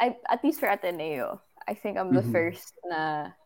[0.00, 2.32] I, at least for Ateneo, I think I'm the mm-hmm.
[2.32, 3.36] first na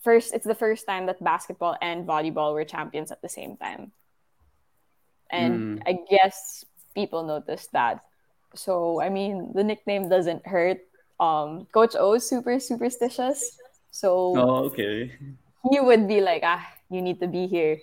[0.00, 3.92] first it's the first time that basketball and volleyball were champions at the same time.
[5.28, 5.82] And mm.
[5.82, 6.64] I guess
[6.96, 8.00] people noticed that.
[8.56, 10.80] So I mean, the nickname doesn't hurt.
[11.20, 13.60] Um, Coach O is super superstitious,
[13.92, 15.12] so oh, okay.
[15.68, 17.78] He would be like, ah, you need to be here,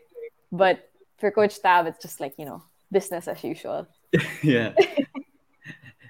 [0.50, 0.90] but
[1.22, 3.86] for Coach Tab, it's just like you know, business as usual.
[4.44, 4.74] yeah.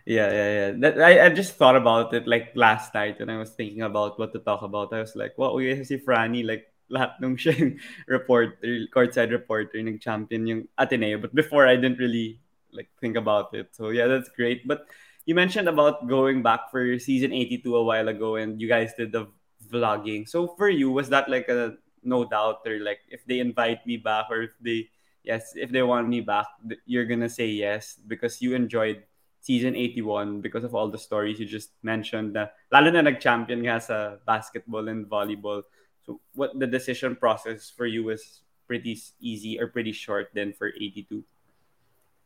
[0.05, 0.69] yeah, yeah, yeah.
[0.79, 4.19] That, I, I just thought about it like last night when I was thinking about
[4.19, 4.93] what to talk about.
[4.93, 8.59] I was like, what we see Frannie like lahat nung siya reporter,
[8.91, 11.17] courtside reporter, nag-champion yung Ateneo.
[11.17, 12.42] But before, I didn't really
[12.73, 13.69] like think about it.
[13.71, 14.67] So yeah, that's great.
[14.67, 14.89] But
[15.25, 19.11] you mentioned about going back for season 82 a while ago and you guys did
[19.11, 19.27] the
[19.71, 20.27] vlogging.
[20.27, 23.97] So for you, was that like a no doubt or like if they invite me
[23.97, 24.89] back or if they
[25.23, 26.47] yes, if they want me back,
[26.85, 29.03] you're gonna say yes because you enjoyed
[29.39, 33.79] season 81 because of all the stories you just mentioned na lalo na nag-champion nga
[33.79, 35.63] sa basketball and volleyball.
[36.07, 40.71] So what the decision process for you was pretty easy or pretty short then for
[40.71, 41.23] 82?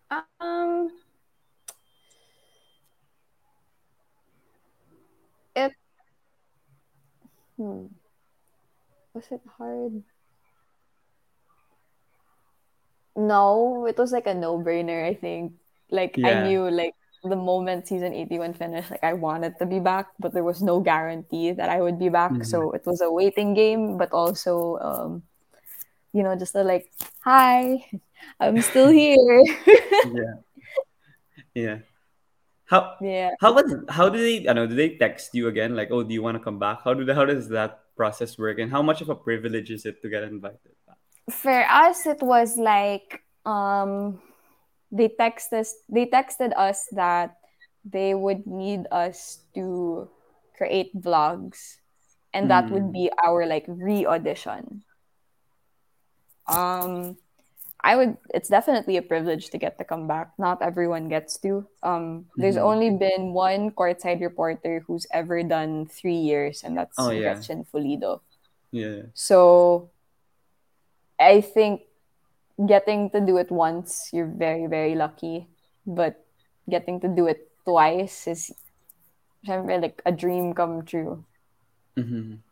[0.09, 0.89] Um,
[5.55, 5.73] it
[7.57, 7.87] hmm.
[9.13, 10.03] was it hard?
[13.15, 15.03] No, it was like a no-brainer.
[15.03, 15.53] I think.
[15.89, 16.27] Like yeah.
[16.27, 16.93] I knew, like
[17.23, 20.79] the moment season 81 finished, like I wanted to be back, but there was no
[20.79, 22.31] guarantee that I would be back.
[22.31, 22.43] Mm-hmm.
[22.43, 25.23] So it was a waiting game, but also um,
[26.13, 26.89] you know, just a like,
[27.21, 27.85] hi,
[28.39, 29.43] I'm still here.
[30.05, 30.35] yeah.
[31.53, 31.77] Yeah.
[32.65, 33.31] How yeah.
[33.39, 36.13] How was how do they I know do they text you again like oh do
[36.13, 36.83] you want to come back?
[36.83, 39.85] How do they, how does that process work and how much of a privilege is
[39.85, 40.97] it to get invited back?
[41.29, 44.21] For us it was like um
[44.91, 47.37] they texted us they texted us that
[47.85, 50.09] they would need us to
[50.55, 51.79] create vlogs
[52.33, 52.91] and that would hmm.
[52.91, 54.83] be our like re-audition
[56.47, 57.17] um,
[57.87, 58.19] I would.
[58.35, 60.35] It's definitely a privilege to get to come back.
[60.35, 61.63] Not everyone gets to.
[61.87, 62.67] Um, there's mm-hmm.
[62.67, 67.31] only been one courtside reporter who's ever done three years, and that's oh, yeah.
[67.31, 68.19] Gretchen Fulido.
[68.75, 69.07] Yeah.
[69.15, 69.89] So,
[71.15, 71.87] I think
[72.59, 75.47] getting to do it once, you're very, very lucky.
[75.87, 76.19] But
[76.67, 78.51] getting to do it twice is
[79.47, 81.23] like a dream come true.
[81.95, 82.43] Mm-hmm.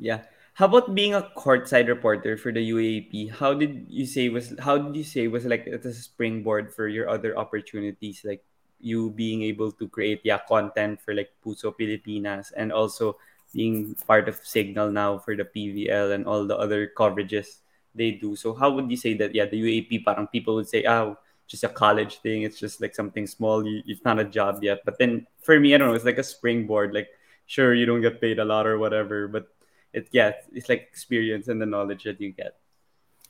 [0.00, 0.24] Yeah.
[0.56, 3.28] How about being a courtside reporter for the UAAP?
[3.28, 7.12] How did you say was how did you say was like a springboard for your
[7.12, 8.40] other opportunities like
[8.80, 13.20] you being able to create yeah content for like Puso Pilipinas and also
[13.52, 17.60] being part of Signal now for the PVL and all the other coverages
[17.92, 18.32] they do.
[18.32, 19.36] So how would you say that?
[19.36, 22.48] Yeah, the UAAP, parang people would say, oh, just a college thing.
[22.48, 23.60] It's just like something small.
[23.60, 24.80] You, it's not a job yet.
[24.88, 25.94] But then for me, I don't know.
[26.00, 26.96] It's like a springboard.
[26.96, 27.12] Like
[27.44, 29.52] sure, you don't get paid a lot or whatever, but
[29.96, 32.60] it yeah, it's like experience and the knowledge that you get.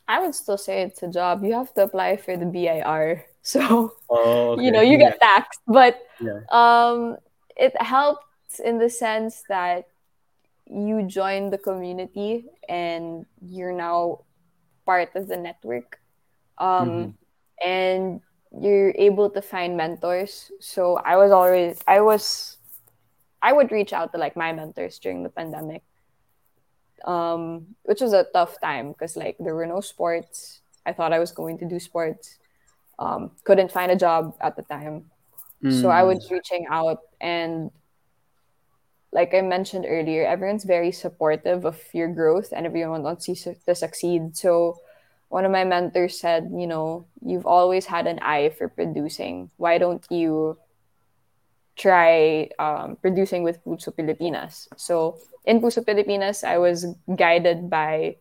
[0.08, 1.42] I would still say it's a job.
[1.42, 3.24] You have to apply for the BIR.
[3.46, 4.64] So oh, okay.
[4.64, 5.28] you know, you get yeah.
[5.38, 5.62] taxed.
[5.70, 6.42] But yeah.
[6.50, 7.14] um
[7.54, 9.86] it helps in the sense that
[10.66, 14.26] you join the community and you're now
[14.84, 16.00] part of the network
[16.58, 17.68] um, mm-hmm.
[17.68, 22.56] and you're able to find mentors so i was always i was
[23.42, 25.82] i would reach out to like my mentors during the pandemic
[27.04, 31.18] um, which was a tough time because like there were no sports i thought i
[31.18, 32.38] was going to do sports
[32.98, 35.04] um, couldn't find a job at the time
[35.62, 35.80] mm.
[35.80, 37.70] so i was reaching out and
[39.16, 43.74] like I mentioned earlier, everyone's very supportive of your growth and everyone wants you to
[43.74, 44.36] succeed.
[44.36, 44.76] So
[45.28, 49.50] one of my mentors said, you know, you've always had an eye for producing.
[49.56, 50.58] Why don't you
[51.76, 54.68] try um, producing with Puso Pilipinas?
[54.76, 58.16] So in Puso Pilipinas, I was guided by,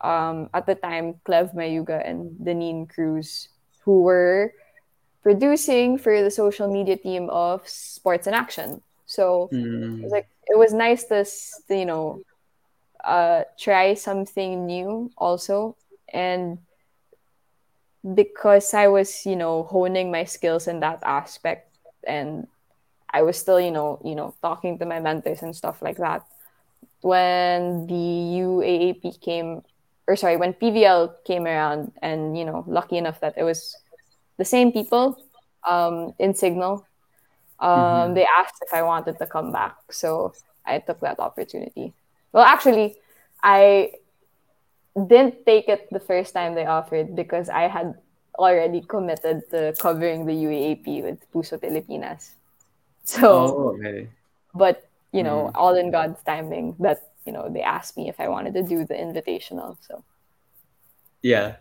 [0.00, 3.48] um, at the time, Clev Mayuga and Deneen Cruz,
[3.84, 4.52] who were
[5.22, 8.82] producing for the social media team of Sports in Action.
[9.06, 9.98] So mm.
[9.98, 12.22] it was like it was nice to, to you know
[13.04, 15.76] uh, try something new also
[16.12, 16.58] and
[18.14, 21.74] because I was you know honing my skills in that aspect
[22.06, 22.46] and
[23.12, 26.24] I was still you know you know talking to my mentors and stuff like that
[27.02, 28.04] when the
[28.44, 29.62] UAAP came
[30.06, 33.76] or sorry when PVL came around and you know lucky enough that it was
[34.36, 35.16] the same people
[35.68, 36.86] um, in Signal
[37.60, 38.14] um, mm-hmm.
[38.14, 40.32] They asked if I wanted to come back, so
[40.64, 41.92] I took that opportunity.
[42.32, 42.96] Well, actually,
[43.42, 43.92] I
[44.96, 47.94] didn't take it the first time they offered because I had
[48.38, 52.32] already committed to covering the UAAP with Puso Pilipinas.
[53.18, 54.08] So, oh, okay.
[54.54, 55.58] but you know, mm.
[55.58, 58.84] all in God's timing that you know they asked me if I wanted to do
[58.86, 59.76] the invitational.
[59.82, 60.04] So,
[61.22, 61.56] yeah,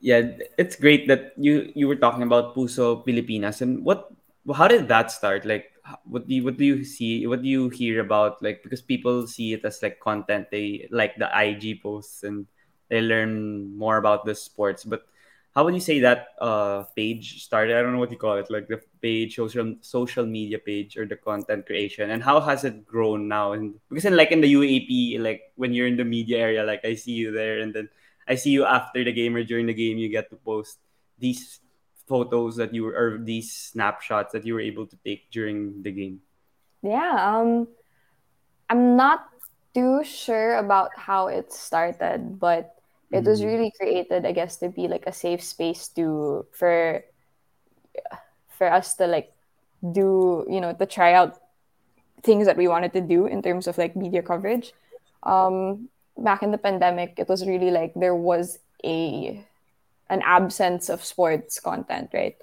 [0.00, 4.10] yeah, it's great that you you were talking about Puso Pilipinas and what
[4.54, 5.44] how did that start?
[5.44, 5.72] Like,
[6.04, 7.26] what do you, what do you see?
[7.26, 8.42] What do you hear about?
[8.42, 10.50] Like, because people see it as like content.
[10.50, 12.46] They like the IG posts and
[12.88, 14.84] they learn more about the sports.
[14.84, 15.02] But
[15.58, 17.74] how would you say that uh page started?
[17.74, 21.02] I don't know what you call it, like the page, social social media page, or
[21.02, 23.58] the content creation, and how has it grown now?
[23.58, 26.86] And because in like in the UAAP, like when you're in the media area, like
[26.86, 27.90] I see you there, and then
[28.30, 30.78] I see you after the game or during the game, you get to post
[31.18, 31.58] these
[32.06, 35.90] photos that you were or these snapshots that you were able to take during the
[35.90, 36.22] game?
[36.86, 37.66] Yeah, um
[38.70, 39.26] I'm not
[39.74, 42.77] too sure about how it started, but
[43.10, 43.30] it mm-hmm.
[43.30, 47.04] was really created, I guess, to be like a safe space to for
[48.48, 49.32] for us to like
[49.80, 51.40] do, you know, to try out
[52.22, 54.72] things that we wanted to do in terms of like media coverage.
[55.22, 55.88] Um
[56.18, 59.44] back in the pandemic, it was really like there was a
[60.10, 62.36] an absence of sports content, right?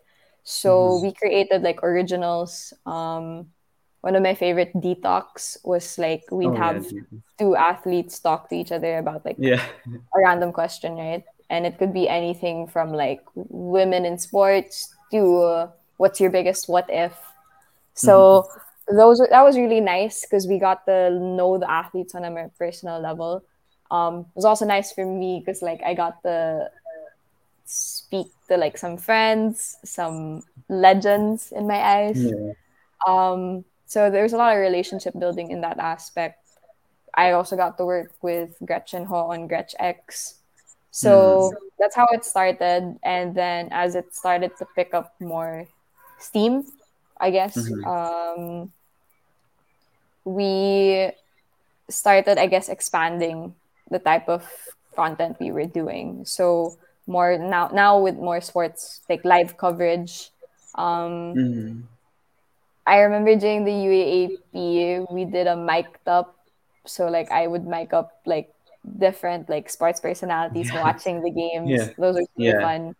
[0.43, 1.07] So mm-hmm.
[1.07, 2.73] we created like originals.
[2.85, 3.51] Um,
[4.05, 7.01] one of my favorite detox was like we'd oh, have yeah.
[7.39, 9.65] two athletes talk to each other about like yeah.
[9.89, 11.23] a random question, right?
[11.49, 16.69] And it could be anything from like women in sports to uh, what's your biggest
[16.69, 17.17] what if.
[17.95, 18.95] So mm-hmm.
[18.95, 22.51] those that was really nice because we got to know the athletes on a more
[22.59, 23.43] personal level.
[23.89, 26.69] Um, it was also nice for me because like I got the
[27.65, 32.21] speak to like some friends, some legends in my eyes.
[32.21, 32.53] Yeah.
[33.07, 36.39] Um, so there's a lot of relationship building in that aspect.
[37.13, 40.35] I also got to work with Gretchen Ho on Gretch X.
[40.91, 41.57] So mm.
[41.79, 42.97] that's how it started.
[43.03, 45.67] And then as it started to pick up more
[46.19, 46.65] steam,
[47.19, 47.83] I guess, mm-hmm.
[47.85, 48.71] um,
[50.25, 51.11] we
[51.89, 53.55] started, I guess, expanding
[53.89, 54.43] the type of
[54.95, 56.25] content we were doing.
[56.25, 56.77] So
[57.07, 60.31] more now now with more sports like live coverage.
[60.75, 61.81] Um, mm-hmm.
[62.85, 66.35] I remember during the UAAP we did a mic'd up,
[66.85, 68.49] so like I would mic up like
[68.99, 70.81] different like sports personalities Yeah.
[70.83, 71.71] watching the games.
[71.71, 71.93] Yeah.
[71.97, 72.61] Those are super Yeah.
[72.61, 72.95] fun.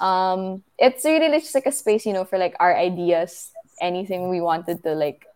[0.00, 3.50] Um, it's really just like a space, you know, for like our ideas,
[3.80, 5.26] anything we wanted to like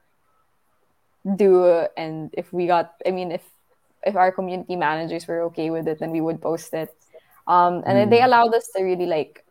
[1.37, 3.43] do, and if we got, I mean, if
[4.05, 6.91] if our community managers were okay with it, then we would post it.
[7.47, 8.27] Um, and then they Mm.
[8.27, 9.45] allowed us to really like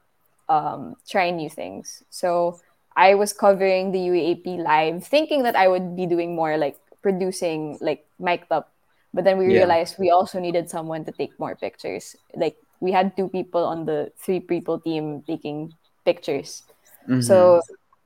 [0.48, 2.04] um, try new things.
[2.10, 2.60] So
[2.96, 7.78] I was covering the UAAP live, thinking that I would be doing more like producing,
[7.82, 8.72] like mic'd up.
[9.14, 9.66] But then we Yeah.
[9.66, 12.16] realized we also needed someone to take more pictures.
[12.36, 15.74] Like we had two people on the three people team taking
[16.06, 16.64] pictures.
[17.08, 17.22] Mhm.
[17.24, 17.62] So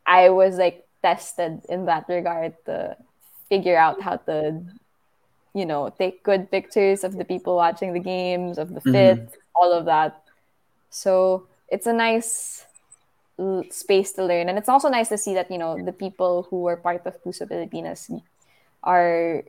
[0.05, 2.97] I was like tested in that regard to
[3.49, 4.61] figure out how to,
[5.53, 9.19] you know, take good pictures of the people watching the games, of the fit,
[9.55, 10.21] all of that.
[10.89, 12.65] So it's a nice
[13.69, 14.49] space to learn.
[14.49, 17.21] And it's also nice to see that, you know, the people who were part of
[17.23, 18.09] Puso Pilipinas
[18.83, 19.43] are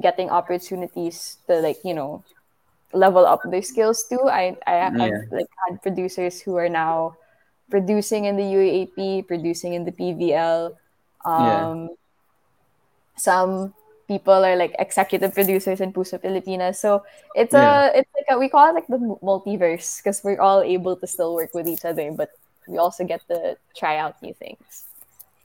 [0.00, 2.24] getting opportunities to like, you know,
[2.92, 4.20] level up their skills too.
[4.28, 5.22] I, I have Yeah.
[5.30, 7.16] like had producers who are now
[7.70, 10.76] producing in the UAAP, producing in the PVL.
[11.36, 11.68] Yeah.
[11.70, 11.90] Um,
[13.16, 13.74] Some
[14.08, 16.78] people are like executive producers in Puso Pilipinas.
[16.80, 17.84] So it's Yeah.
[17.90, 21.06] a it's like a, we call it like the multiverse because we're all able to
[21.06, 22.30] still work with each other, but
[22.66, 24.84] we also get to try out new things.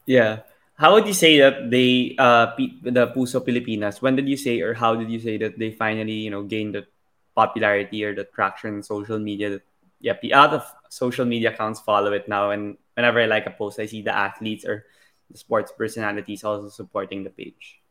[0.06, 0.42] Yeah.
[0.76, 4.02] How would you say that they uh the Puso Pilipinas?
[4.02, 6.76] When did you say or how did you say that they finally you know gained
[6.76, 6.88] the
[7.36, 9.50] popularity or the traction in social media?
[9.52, 9.64] That
[10.00, 13.80] yeah, the other social media accounts follow it now, and whenever I like a post,
[13.80, 14.86] I see the athletes or
[15.30, 17.82] the sports personalities also supporting the page.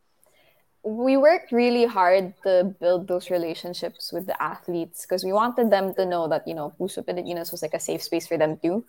[0.83, 5.93] we worked really hard to build those relationships with the athletes because we wanted them
[5.93, 8.85] to know that you know Puso Pilipinas was like a safe space for them too.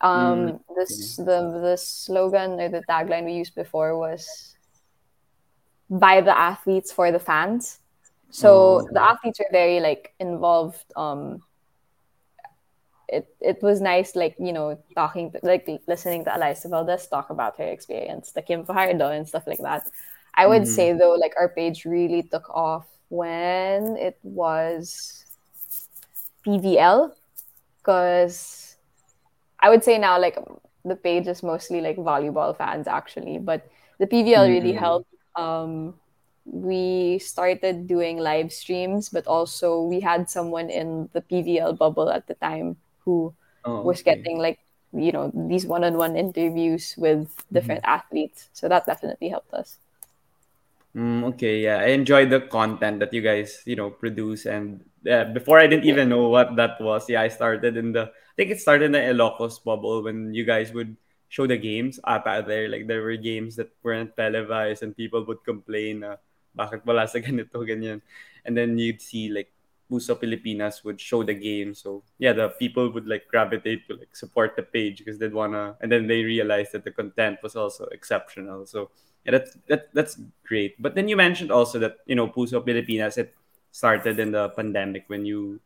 [0.00, 4.54] Um, this the the slogan or the tagline we used before was
[5.88, 7.80] by the athletes for the fans.
[8.30, 8.88] So Oh.
[8.92, 10.84] the athletes are very like involved.
[10.96, 11.42] Um,
[13.08, 17.30] it it was nice, like you know, talking to, like listening to Alyssa Valdez talk
[17.30, 19.88] about her experience, the Kim Fajardo and stuff like that.
[20.34, 20.66] I would Mhm.
[20.66, 25.24] say though, like our page really took off when it was
[26.44, 27.14] PVL,
[27.78, 28.65] because
[29.60, 30.38] I would say now like
[30.84, 34.78] the page is mostly like volleyball fans actually, but the PVL really Mhm.
[34.78, 35.08] helped.
[35.36, 35.94] Um,
[36.44, 42.26] we started doing live streams, but also we had someone in the PVL bubble at
[42.28, 43.34] the time who
[43.64, 44.02] Oh, was okay.
[44.02, 44.58] getting like
[44.92, 48.48] you know these one-on-one interviews with different athletes.
[48.52, 49.78] So that definitely helped us.
[50.96, 54.46] Mm, okay, yeah, I enjoy the content that you guys, you know, produce.
[54.46, 57.04] And uh, before I didn't even know what that was.
[57.08, 60.44] Yeah, I started in the, I think it started in the Ilocos bubble when you
[60.46, 60.96] guys would
[61.28, 62.68] show the games up out there.
[62.68, 66.16] Like there were games that weren't televised, and people would complain, uh,
[66.56, 68.00] bakit wala sa ganito ganyan.
[68.46, 69.52] And then you'd see like
[69.92, 71.74] Puso Pilipinas would show the game.
[71.74, 75.76] So yeah, the people would like gravitate to like support the page because they'd wanna,
[75.82, 78.64] and then they realized that the content was also exceptional.
[78.64, 78.88] So
[79.26, 80.14] yeah, that's that, that's
[80.46, 80.80] great.
[80.80, 83.34] But then you mentioned also that you know Puso Pilipinas it
[83.74, 85.60] started in the pandemic when you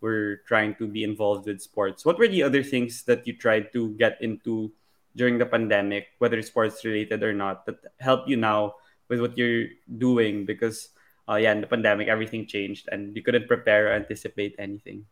[0.00, 2.06] were trying to be involved with sports.
[2.06, 4.72] What were the other things that you tried to get into
[5.16, 8.76] during the pandemic, whether sports related or not, that help you now
[9.10, 9.66] with what you're
[9.98, 10.46] doing?
[10.46, 10.88] Because
[11.28, 15.04] uh, yeah, in the pandemic everything changed and you couldn't prepare or anticipate anything.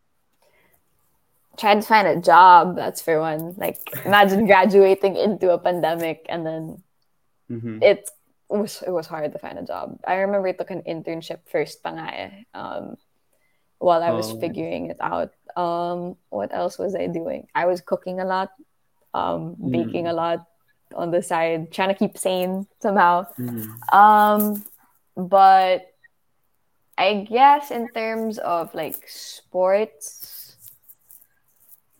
[1.59, 3.59] Trying to find a job, that's for one.
[3.59, 6.82] Like imagine graduating into a pandemic and then
[7.51, 7.82] Mm-hmm.
[7.82, 8.11] it
[8.49, 9.99] was it was hard to find a job.
[10.07, 12.96] I remember I took an internship first pa nga eh, um,
[13.78, 14.38] while I was Oh.
[14.40, 15.32] figuring it out.
[15.57, 17.46] Um, what else was I doing?
[17.55, 18.51] I was cooking a lot,
[19.14, 20.12] um, baking Mm.
[20.12, 20.46] a lot
[20.94, 23.26] on the side, trying to keep sane somehow.
[23.38, 23.68] Mhm.
[23.92, 24.64] Um,
[25.16, 25.92] but
[26.96, 30.57] I guess in terms of like sports,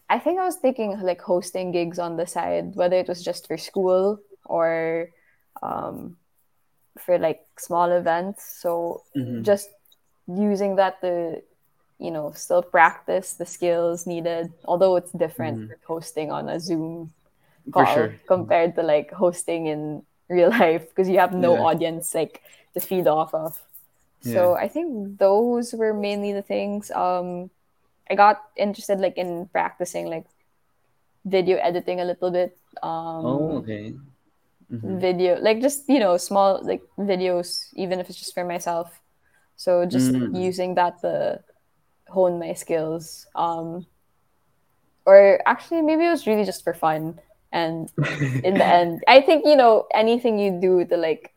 [0.09, 3.46] I think I was taking like hosting gigs on the side, whether it was just
[3.46, 5.11] for school or
[5.63, 6.17] um,
[6.99, 8.45] for like small events.
[8.45, 9.45] So Mhm.
[9.45, 9.71] just
[10.27, 11.43] using that to,
[11.99, 14.53] you know, still practice the skills needed.
[14.65, 17.13] Although it's different hosting on a Zoom
[17.71, 18.15] call sure.
[18.27, 21.61] compared to like hosting in real life because you have no Yeah.
[21.61, 22.43] audience like
[22.75, 23.61] to feed off of.
[24.21, 26.91] So I think those were mainly the things.
[26.91, 27.51] Um,
[28.11, 30.27] I got interested like in practicing like
[31.25, 32.57] video editing a little bit.
[32.83, 33.95] Um, Oh, okay.
[34.71, 34.99] Mhm.
[35.01, 39.01] video like just you know small like videos even if it's just for myself
[39.57, 40.35] so just Mm.
[40.35, 41.41] using that to
[42.09, 43.87] hone my skills um
[45.07, 47.21] or actually maybe it was really just for fun
[47.53, 47.91] and
[48.45, 51.35] in the end i think you know anything you do to like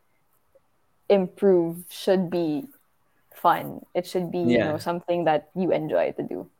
[1.08, 2.66] improve should be
[3.34, 3.84] fun.
[3.94, 6.50] It should be, you know, something that you enjoy to do.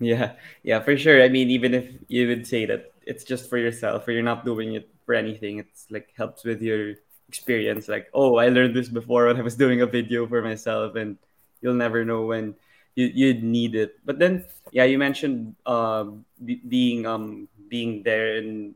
[0.00, 1.22] Yeah, yeah, for sure.
[1.22, 4.44] I mean, even if you would say that it's just for yourself or you're not
[4.44, 6.96] doing it for anything, it's like helps with your
[7.28, 7.88] experience.
[7.88, 11.16] Like, oh, I learned this before when I was doing a video for myself, and
[11.60, 12.54] you'll never know when
[12.94, 13.98] you you'd need it.
[14.04, 18.74] But then, yeah, you mentioned um be, being um being there and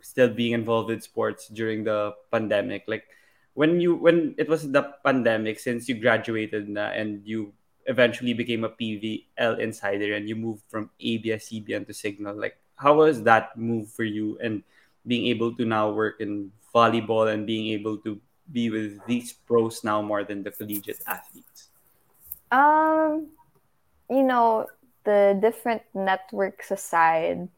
[0.00, 2.84] still being involved with sports during the pandemic.
[2.86, 3.04] Like,
[3.54, 7.52] when you when it was the pandemic, since you graduated na and you
[7.88, 12.36] eventually became a PVL insider and you moved from ABS-CBN to Signal.
[12.36, 14.62] Like, how was that move for you and
[15.06, 18.20] being able to now work in volleyball and being able to
[18.52, 21.68] be with these pros now more than the collegiate athletes?
[22.50, 23.28] Um,
[24.10, 24.66] you know,
[25.04, 27.48] the different networks aside,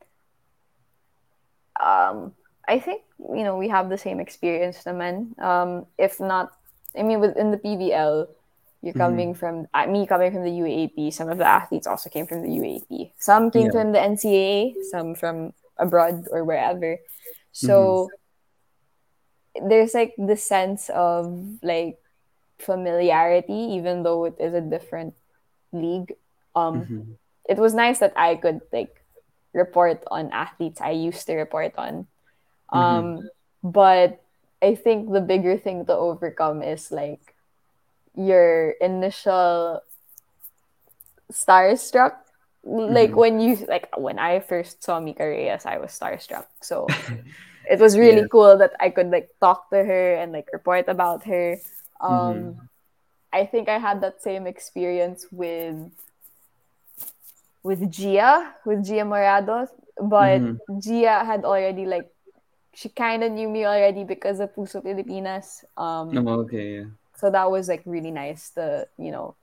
[1.81, 2.33] um,
[2.69, 5.39] I think you know we have the same experience naman.
[5.41, 6.53] Um, if not,
[6.97, 8.29] I mean, within the PVL,
[8.83, 8.99] you're Mm-hmm.
[8.99, 11.13] coming from uh, me coming from the UAAP.
[11.13, 13.13] Some of the athletes also came from the UAAP.
[13.19, 13.73] Some came Yeah.
[13.73, 14.75] from the NCAA.
[14.83, 16.99] Some from abroad or wherever.
[17.55, 17.67] Mm-hmm.
[17.67, 18.11] So
[19.69, 21.33] there's like the sense of
[21.63, 21.99] like
[22.59, 25.15] familiarity, even though it is a different
[25.73, 26.15] league.
[26.55, 27.01] Um, Mm-hmm.
[27.49, 29.03] it was nice that I could like
[29.53, 32.07] report on athletes I used to report on.
[32.73, 32.79] Mm-hmm.
[32.79, 33.29] Um,
[33.63, 34.23] but
[34.63, 37.35] I think the bigger thing to overcome is like
[38.15, 39.83] your initial
[41.33, 42.15] starstruck.
[42.65, 43.17] Like Mm-hmm.
[43.17, 46.47] when you like when I first saw Mika Reyes, I was starstruck.
[46.61, 46.87] So
[47.71, 48.03] it was yeah.
[48.03, 51.57] really cool that I could like talk to her and like report about her.
[52.09, 52.51] Mm-hmm.
[52.51, 52.69] Um,
[53.33, 55.77] I think I had that same experience with
[57.63, 59.69] with Jia, with Jia Morado,
[60.01, 60.79] but Mm-hmm.
[60.79, 62.09] Jia had already like
[62.73, 65.65] she kind of knew me already because of Puso Pilipinas.
[65.77, 66.77] Um, Oh, okay.
[66.81, 66.85] Yeah.
[67.17, 69.37] so that was like really nice to you know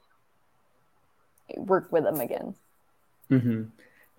[1.57, 2.55] work with them again.
[3.31, 3.63] Mm-hmm.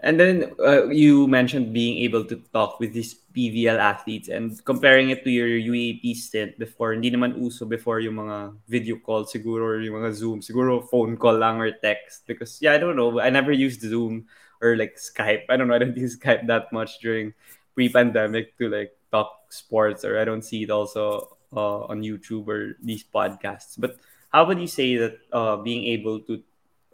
[0.00, 5.10] And then uh, you mentioned being able to talk with these PVL athletes and comparing
[5.10, 6.92] it to your UAAP stint before.
[6.92, 10.38] Hindi naman uso before yung mga video call siguro or yung mga Zoom.
[10.38, 12.30] Siguro phone call lang or text.
[12.30, 13.18] Because, yeah, I don't know.
[13.18, 14.30] I never used Zoom
[14.62, 15.50] or like Skype.
[15.50, 15.74] I don't know.
[15.74, 17.34] I don't use Skype that much during
[17.74, 22.78] pre-pandemic to like talk sports or I don't see it also uh, on YouTube or
[22.82, 23.74] these podcasts.
[23.74, 23.98] But
[24.30, 26.42] how would you say that uh, being able to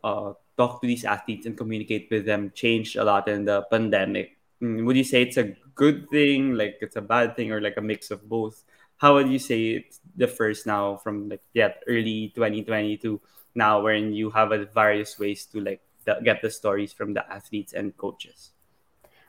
[0.02, 4.38] uh, talk to these athletes and communicate with them changed a lot in the pandemic.
[4.62, 7.76] Mm, Would you say it's a good thing, like it's a bad thing, or like
[7.76, 8.64] a mix of both?
[8.96, 13.20] How would you say it differs now from like yeah early 2020 to
[13.54, 17.22] now, when you have a various ways to like the, get the stories from the
[17.30, 18.50] athletes and coaches?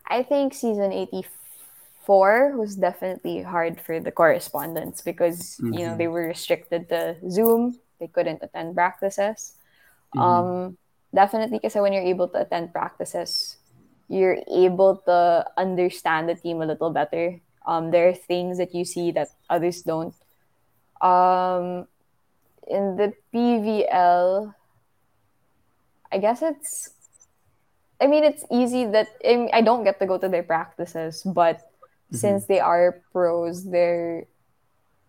[0.07, 5.97] I think season 84 was definitely hard for the correspondents because, you know, Mm-hmm.
[5.97, 7.79] they were restricted to Zoom.
[7.99, 9.55] They couldn't attend practices.
[10.15, 10.45] Mm-hmm.
[10.45, 10.77] Um,
[11.15, 13.57] definitely because when you're able to attend practices,
[14.09, 17.41] you're able to understand the team a little better.
[17.67, 20.15] Um, there are things that you see that others don't.
[21.01, 21.87] Um,
[22.67, 24.55] in the PVL,
[26.11, 26.91] I guess it's
[28.01, 31.23] I mean, it's easy that I, mean, I don't get to go to their practices,
[31.23, 31.61] but
[32.13, 32.17] Mm-hmm.
[32.17, 34.25] since they are pros, they're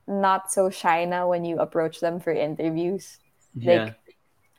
[0.08, 3.18] not so shy now when you approach them for interviews.
[3.54, 3.90] Yeah.
[3.90, 3.98] Like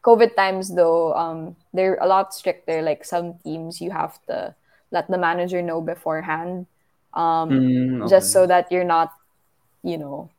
[0.06, 2.82] COVID times, though, um, they're a lot stricter.
[2.82, 4.56] Like some teams, you have to
[4.92, 6.68] let the manager know beforehand,
[7.14, 9.12] um, Mm, just so that you're not,
[9.84, 10.32] you know,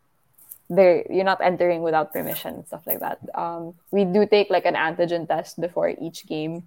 [0.70, 3.18] they you're not entering without permission, stuff like that.
[3.34, 6.64] Um, we do take like an antigen test before each game,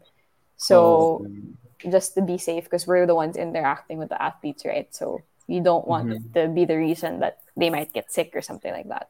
[0.71, 1.53] Oh, so okay.
[1.89, 4.87] just to be safe because we're the ones interacting with the athletes, right?
[4.93, 6.33] So we don't want Mm-hmm.
[6.35, 9.09] to be the reason that they might get sick or something like that.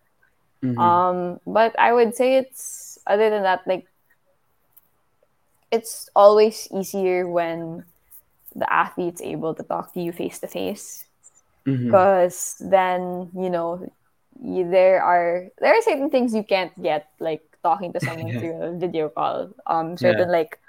[0.63, 0.99] Mm-hmm.
[1.01, 3.87] Um, but I would say it's other than that, like
[5.71, 7.83] it's always easier when
[8.55, 11.05] the athlete's able to talk to you face to face
[11.67, 12.05] Mm-hmm.
[12.05, 13.81] because then you know
[14.43, 18.39] you, there are there are certain things you can't get like talking to someone Yeah.
[18.39, 20.25] through a video call um Yeah.
[20.25, 20.59] certain like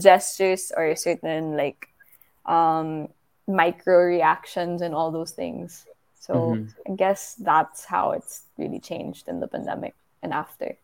[0.00, 1.88] gestures or certain like
[2.46, 3.08] um
[3.48, 5.86] micro reactions and all those things
[6.18, 6.68] so Mm-hmm.
[6.88, 10.76] i guess that's how it's really changed in the pandemic and after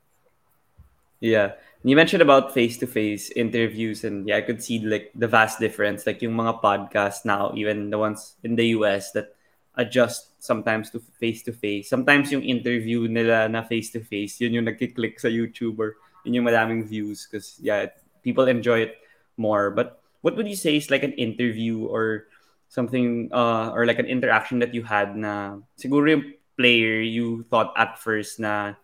[1.25, 1.57] Yeah.
[1.81, 6.05] You mentioned about face-to-face interviews and yeah, I could see like the vast difference.
[6.05, 9.33] Like yung mga podcasts now, even the ones in the US that
[9.77, 11.89] adjust sometimes to face-to-face.
[11.89, 15.97] Sometimes yung interview nila na face-to-face, yun yung nagki-click sa YouTube or
[16.29, 17.89] yun yung maraming views because yeah,
[18.21, 19.01] people enjoy it
[19.41, 19.73] more.
[19.73, 22.29] But what would you say is like an interview or
[22.69, 26.25] something uh or like an interaction that you had na siguro yung
[26.57, 28.75] player you thought at first na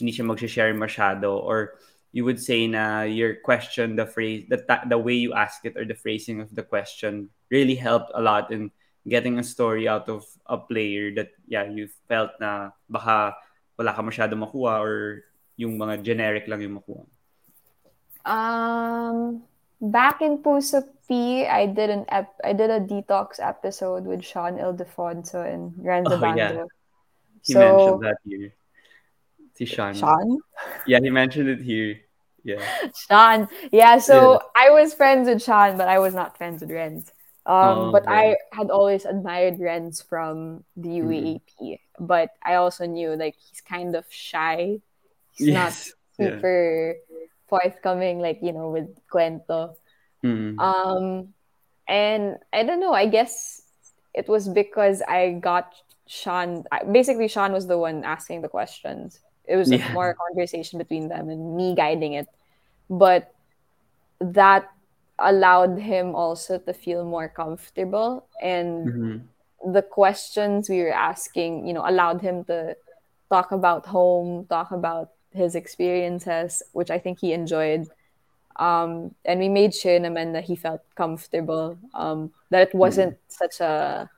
[0.00, 1.76] hindi siya mag-share masyado or
[2.12, 5.88] you would say na your question, the phrase, the the way you ask it or
[5.88, 8.68] the phrasing of the question really helped a lot in
[9.08, 13.32] getting a story out of a player that yeah you felt na baka
[13.80, 15.24] wala ka masyado makuha or
[15.56, 17.02] yung mga generic lang yung makuha.
[18.22, 19.42] Um,
[19.80, 24.60] back in Puso P, I did an ep- I did a detox episode with Sean
[24.60, 26.64] Ildefonso and Renzo Oh, yeah.
[27.42, 28.52] He So- mentioned that here.
[29.54, 29.94] Si Sean.
[29.94, 30.38] Sean?
[30.86, 32.00] Yeah, he mentioned it here.
[32.44, 32.62] Yeah.
[33.08, 33.48] Sean.
[33.70, 37.10] Yeah, so I was friends with Sean, but I was not friends with Renz.
[37.44, 38.12] Um, Oh, but okay.
[38.12, 41.78] I had always admired Renz from the UAAP.
[41.98, 44.80] But I also knew like he's kind of shy.
[45.34, 45.92] He's not Yes.
[46.18, 46.30] Yeah.
[46.30, 46.96] super
[47.48, 49.74] forthcoming, like, you know, with Cuento.
[50.24, 50.58] Mm.
[50.58, 51.34] Um,
[51.88, 52.92] and I don't know.
[52.92, 53.62] I guess
[54.14, 55.74] it was because I got
[56.06, 56.64] Sean.
[56.90, 59.20] Basically, Sean was the one asking the questions.
[59.46, 59.92] It was Yeah.
[59.92, 62.28] more conversation between them and me guiding it.
[62.90, 63.32] But
[64.20, 64.70] that
[65.18, 69.28] allowed him also to feel more comfortable and Mhm.
[69.64, 72.76] the questions we were asking, you know, allowed him to
[73.30, 77.88] talk about home, talk about his experiences, which I think he enjoyed.
[78.56, 83.60] Um, and we made sure naman that he felt comfortable, um, that it wasn't such
[83.60, 84.10] a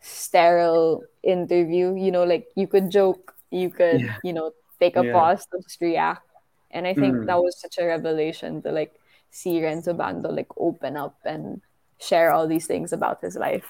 [0.00, 1.94] sterile interview.
[1.94, 4.16] You know, like you could joke, you could, Yeah.
[4.22, 5.12] you know, take a Yeah.
[5.12, 6.24] pause to just react.
[6.70, 7.26] And I think Mm.
[7.26, 8.92] that was such a revelation to like
[9.32, 11.60] see Rhenz Abando like open up and
[11.98, 13.66] share all these things about his life.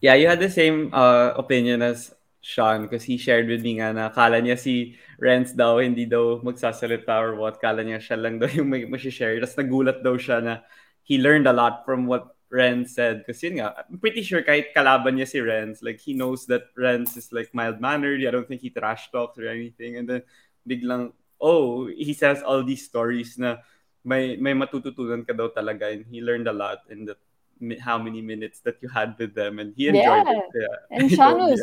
[0.00, 2.12] Yeah, you had the same uh, opinion as
[2.44, 6.44] Sean because he shared with me nga na kala niya si Renz daw hindi daw
[6.44, 7.56] magsasalita or what.
[7.56, 10.54] Kala niya siya lang daw yung may share Tapos nagulat daw siya na
[11.08, 13.26] he learned a lot from what Renz said.
[13.26, 16.70] Kasi yun nga, I'm pretty sure kahit kalaban niya si Renz, like he knows that
[16.78, 18.22] Renz is like mild-mannered.
[18.22, 19.98] I don't think he trash talks or anything.
[19.98, 20.22] And then
[20.62, 21.10] biglang,
[21.42, 23.58] oh, he says all these stories na
[24.06, 27.18] may may matututunan ka daw talaga and he learned a lot in the
[27.80, 30.38] how many minutes that you had with them and he enjoyed Yeah.
[30.38, 30.44] it.
[30.54, 30.76] Yeah.
[30.90, 31.60] And Sean was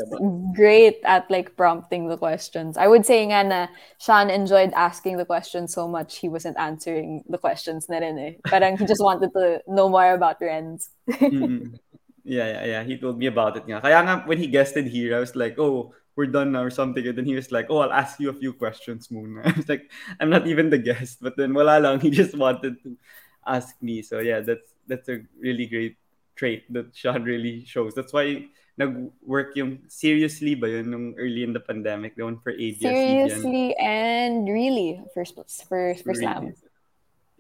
[0.55, 2.77] great at like prompting the questions.
[2.77, 3.67] I would say nga na
[3.99, 8.33] Sean enjoyed asking the questions so much he wasn't answering the questions na rin eh.
[8.47, 10.89] Parang he just wanted to know more about Renz.
[11.09, 11.77] Mm-mm.
[12.23, 12.81] Yeah, yeah, yeah.
[12.85, 13.81] He told me about it nga.
[13.81, 17.01] Kaya nga, when he guested here, I was like, oh, we're done now or something.
[17.01, 19.41] And then he was like, oh, I'll ask you a few questions muna.
[19.47, 19.89] I was like,
[20.19, 21.17] I'm not even the guest.
[21.21, 21.99] But then wala lang.
[21.99, 22.93] He just wanted to
[23.45, 24.01] ask me.
[24.01, 25.97] So yeah, that's that's a really great
[26.35, 27.93] trait that Sean really shows.
[27.93, 32.51] That's why nag-work yung seriously ba yun nung early in the pandemic, the one for
[32.51, 33.29] ABS-CBN.
[33.29, 35.25] Seriously and really for
[35.67, 36.13] for for.
[36.13, 36.55] Really.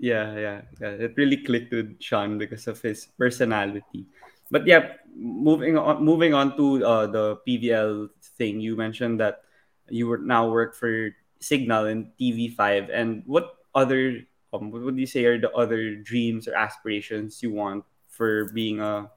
[0.01, 0.97] Yeah, yeah, yeah.
[0.97, 4.09] It really clicked with Sean because of his personality.
[4.49, 9.45] But yeah, moving on, moving on to uh, the PVL thing, you mentioned that
[9.89, 12.89] you were now work for Signal and TV5.
[12.91, 17.51] And what other, um, what would you say are the other dreams or aspirations you
[17.51, 19.09] want for being a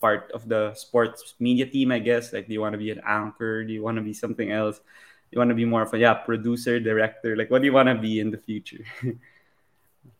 [0.00, 1.92] part of the sports media team?
[1.92, 3.64] I guess like, do you want to be an anchor?
[3.64, 4.80] Do you want to be something else?
[5.30, 7.36] You want to be more of a yeah producer, director?
[7.36, 8.84] Like, what do you want to be in the future?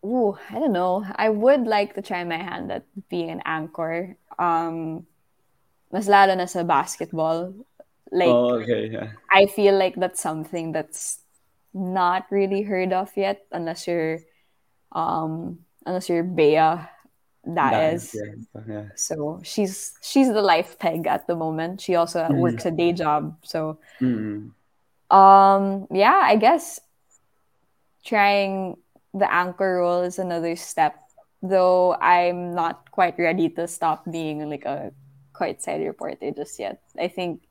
[0.04, 1.04] Ooh, I don't know.
[1.16, 4.16] I would like to try my hand at being an anchor.
[4.38, 5.06] Um,
[5.92, 7.54] mas lalo na sa basketball.
[8.12, 9.16] Like, oh, okay, yeah.
[9.30, 11.20] I feel like that's something that's
[11.72, 14.20] not really heard of yet, unless you're,
[14.94, 16.78] um, unless you're Bea
[17.46, 18.14] Daez.
[18.14, 18.84] Yeah, yeah.
[18.96, 21.80] So she's she's the life peg at the moment.
[21.80, 22.34] She also Mhm.
[22.34, 23.36] works a day job.
[23.44, 24.52] So Mm-mm.
[25.10, 26.80] um, yeah, I guess
[28.04, 28.76] trying
[29.12, 30.96] the anchor role is another step.
[31.42, 34.92] Though I'm not quite ready to stop being like a
[35.34, 36.80] courtside reporter just yet.
[36.98, 37.42] I think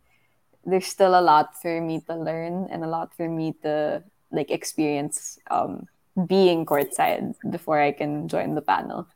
[0.65, 4.51] there's still a lot for me to learn and a lot for me to like
[4.51, 9.07] experience um, being courtside before I can join the panel.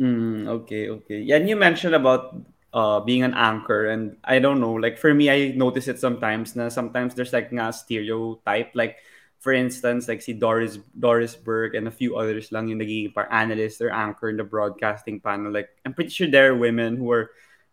[0.00, 1.20] Mm, okay, okay.
[1.20, 2.36] Yeah, and you mentioned about
[2.74, 6.56] uh being an anchor, and I don't know, like for me, I notice it sometimes.
[6.56, 9.00] Na sometimes there's like nga stereotype, like
[9.40, 13.28] for instance, like si Doris Doris Berg and a few others lang yung nagiging par
[13.32, 15.52] analyst or anchor in the broadcasting panel.
[15.52, 17.30] Like I'm pretty sure there are women who are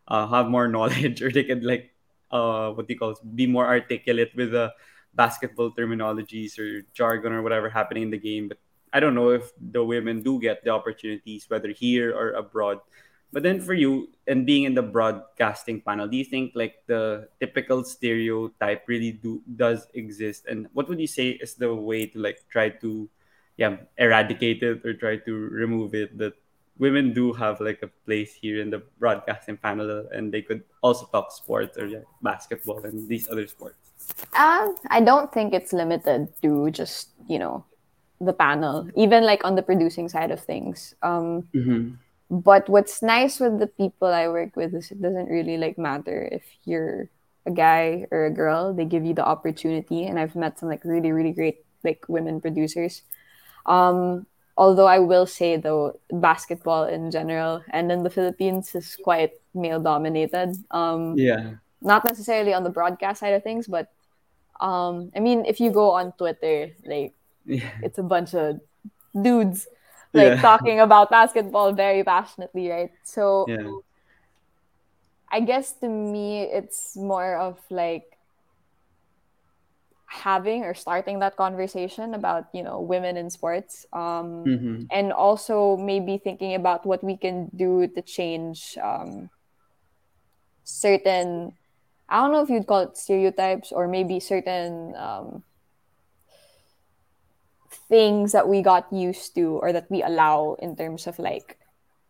[0.08, 1.92] uh, have more knowledge or they could like
[2.32, 4.72] uh what do you call it, be more articulate with the
[5.16, 8.48] basketball terminologies or jargon or whatever happening in the game.
[8.48, 8.58] But
[8.92, 12.80] I don't know if the women do get the opportunities, whether here or abroad.
[13.32, 17.28] But then for you and being in the broadcasting panel, do you think like the
[17.40, 20.46] typical stereotype really do does exist?
[20.46, 23.10] And what would you say is the way to like try to
[23.58, 26.34] yeah, eradicate it or try to remove it that
[26.78, 31.06] women do have like a place here in the broadcasting panel and they could also
[31.12, 33.83] talk sports or yeah, basketball and these other sports.
[34.36, 37.66] Um, I don't think it's limited to just you know
[38.20, 40.96] the panel, even like on the producing side of things.
[41.02, 41.96] Um, mm-hmm.
[42.30, 46.28] But what's nice with the people I work with is it doesn't really like matter
[46.32, 47.10] if you're
[47.46, 48.74] a guy or a girl.
[48.74, 52.42] They give you the opportunity, and I've met some like really really great like women
[52.42, 53.04] producers.
[53.66, 54.26] Um,
[54.58, 59.80] although I will say though, basketball in general and in the Philippines is quite male
[59.80, 60.56] dominated.
[60.72, 61.62] Um, yeah.
[61.84, 63.92] Not necessarily on the broadcast side of things, but
[64.60, 67.14] um, I mean, if you go on Twitter, like
[67.46, 67.70] yeah.
[67.84, 68.62] it's a bunch of
[69.14, 69.68] dudes
[70.14, 70.42] like yeah.
[70.42, 72.92] talking about basketball very passionately, right?
[73.04, 73.72] So yeah.
[75.32, 78.06] I guess to me, it's more of like
[80.06, 84.84] having or starting that conversation about you know women in sports um, mm-hmm.
[84.92, 89.28] and also maybe thinking about what we can do to change um,
[90.64, 91.52] certain
[92.10, 95.44] i don't know if you'd call it stereotypes or maybe certain um,
[97.90, 101.58] things that we got used to or that we allow in terms of like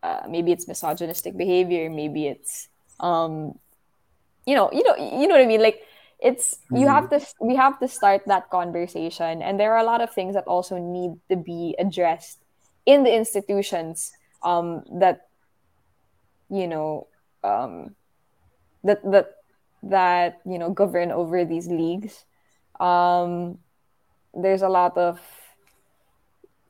[0.03, 2.67] uh, maybe it's misogynistic behavior maybe it's
[2.99, 3.57] um
[4.45, 5.81] you know you know you know what i mean like
[6.19, 6.77] it's mm-hmm.
[6.77, 10.11] you have to we have to start that conversation and there are a lot of
[10.11, 12.39] things that also need to be addressed
[12.85, 14.11] in the institutions
[14.43, 15.27] um that
[16.49, 17.07] you know
[17.43, 17.95] um
[18.83, 19.42] that that
[19.83, 22.25] that you know govern over these leagues
[22.79, 23.57] um
[24.33, 25.19] there's a lot of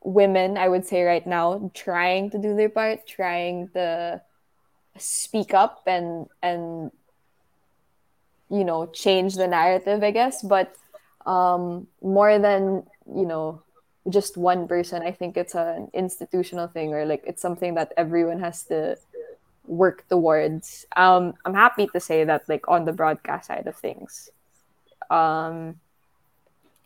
[0.03, 4.22] women, I would say right now, trying to do their part, trying to
[4.97, 6.91] speak up and and
[8.49, 10.41] you know change the narrative, I guess.
[10.41, 10.76] But
[11.26, 13.64] um, more than you know
[14.09, 18.39] just one person, I think it's an institutional thing or like it's something that everyone
[18.39, 18.97] has to
[19.66, 20.86] work towards.
[20.95, 24.30] Um, I'm happy to say that like on the broadcast side of things,
[25.09, 25.80] um,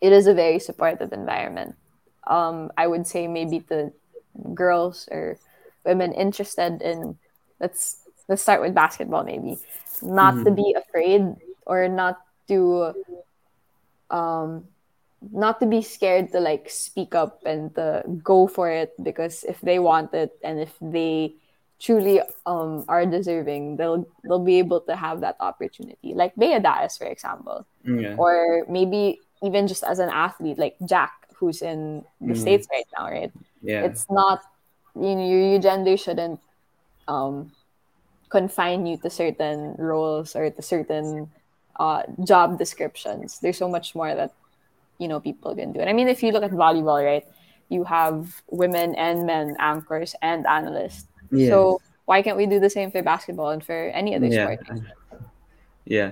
[0.02, 1.76] it is a very supportive environment
[2.28, 3.92] um, I would say maybe the
[4.54, 5.40] girls or
[5.86, 7.18] women interested in
[7.60, 9.58] let's let's start with basketball maybe
[10.04, 10.44] not mm-hmm.
[10.44, 12.94] to be afraid or not to
[14.12, 14.66] um
[15.32, 19.60] not to be scared to like speak up and to go for it because if
[19.62, 21.34] they want it and if they
[21.80, 26.98] truly um are deserving they'll they'll be able to have that opportunity like Bea Daez
[26.98, 28.16] for example yeah.
[28.18, 32.38] or maybe even just as an athlete like Jack who's in the mm.
[32.38, 33.32] states right now, right?
[33.62, 34.42] Yeah, it's not
[34.96, 36.40] you know your gender shouldn't
[37.08, 37.52] um,
[38.30, 41.30] confine you to certain roles or to certain
[41.80, 43.40] uh, job descriptions.
[43.40, 44.34] There's so much more that
[44.98, 45.80] you know people can do.
[45.80, 47.26] And I mean, if you look at volleyball, right,
[47.70, 51.06] you have women and men anchors and analysts.
[51.32, 51.50] Yes.
[51.50, 54.56] So why can't we do the same for basketball and for any other yeah.
[54.56, 54.80] sport?
[55.86, 56.12] Yeah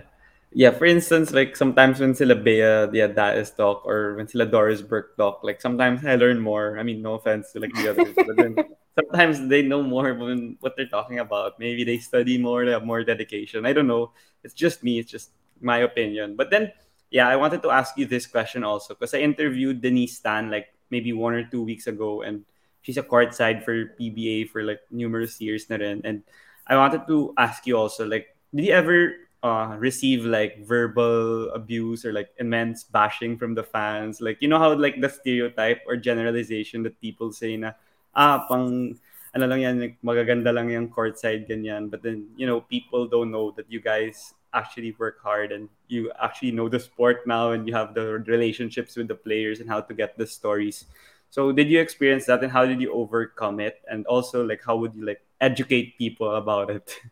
[0.55, 4.81] yeah, for instance, like sometimes when sila Bea, yeah, Daez talk, or when sila Doris
[4.81, 6.79] Burke talk, like sometimes I learn more.
[6.79, 8.55] I mean, no offense to like the others, but then
[8.95, 11.59] sometimes they know more when what they're talking about.
[11.59, 13.65] Maybe they study more, they have more dedication.
[13.67, 14.15] I don't know.
[14.47, 14.97] It's just me.
[14.97, 16.37] It's just my opinion.
[16.37, 16.71] But then,
[17.11, 20.71] yeah, I wanted to ask you this question also because I interviewed Denise Tan like
[20.89, 22.47] maybe one or two weeks ago, and
[22.85, 26.05] she's a courtside for PBA for like numerous years na rin.
[26.05, 26.21] And
[26.69, 32.05] I wanted to ask you also, like, did you ever uh, receive like verbal abuse
[32.05, 34.19] or like immense bashing from the fans.
[34.19, 37.77] Like you know how like the stereotype or generalization that people say na
[38.17, 38.97] ah pang
[39.37, 41.93] ano lang yan magaganda lang yung courtside ganyan.
[41.93, 46.09] But then you know people don't know that you guys actually work hard and you
[46.17, 49.77] actually know the sport now and you have the relationships with the players and how
[49.77, 50.89] to get the stories.
[51.29, 53.81] So did you experience that and how did you overcome it?
[53.87, 56.95] And also like how would you like educate people about it?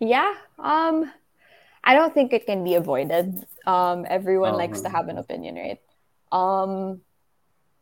[0.00, 0.34] Yeah.
[0.58, 1.10] Um
[1.84, 3.44] I don't think it can be avoided.
[3.66, 5.80] Um, everyone likes to have an opinion, right?
[6.32, 7.02] Um,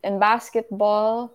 [0.02, 1.32] in basketball,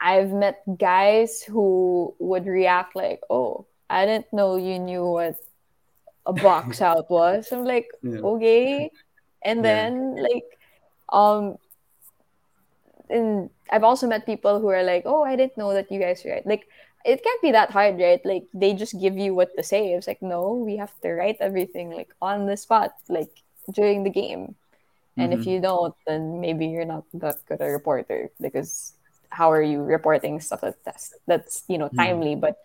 [0.00, 5.36] I've met guys who would react like, "Oh, I didn't know you knew what
[6.26, 8.18] a box out was." I'm like, yeah.
[8.22, 8.90] "Okay,"
[9.42, 10.22] and then yeah.
[10.22, 10.48] like,
[11.10, 11.58] um,
[13.10, 16.24] and I've also met people who are like, "Oh, I didn't know that you guys
[16.24, 16.68] write." like."
[17.04, 18.20] it can't be that hard, right?
[18.24, 19.92] Like they just give you what to say.
[19.94, 23.30] It's like, no, we have to write everything like on the spot, like
[23.72, 24.54] during the game.
[25.16, 25.40] And mm-hmm.
[25.40, 28.92] if you don't, then maybe you're not that good a reporter because
[29.30, 31.96] how are you reporting stuff that's that's you know mm-hmm.
[31.96, 32.36] timely?
[32.36, 32.52] Mm-hmm.
[32.52, 32.58] But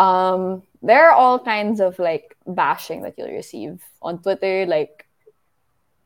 [0.00, 4.66] um there are all kinds of like bashing that you'll receive on Twitter.
[4.66, 5.06] Like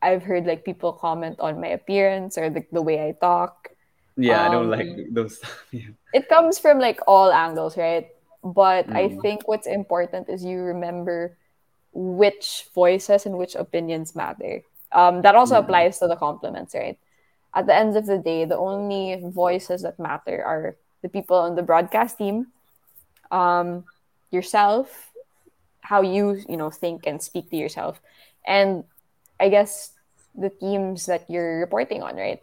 [0.05, 3.75] I've heard like people comment on my appearance or the, the way I talk
[4.17, 5.65] yeah, um, I don't like um, those stuff.
[5.71, 5.91] Yeah.
[6.13, 8.07] It comes from like all angles, right?
[8.43, 8.95] But mm.
[8.95, 11.37] I think what's important is you remember
[11.93, 14.61] which voices and which opinions matter.
[14.91, 15.65] Um, that also mm-hmm.
[15.65, 16.97] applies to the compliments, right?
[17.53, 21.55] At the end of the day, the only voices that matter are the people on
[21.55, 22.47] the broadcast team,
[23.31, 23.83] um,
[24.31, 25.11] yourself,
[25.81, 28.01] how you you know think and speak to yourself,
[28.45, 28.83] and
[29.39, 29.94] I guess
[30.37, 32.41] the teams that you're reporting on, right?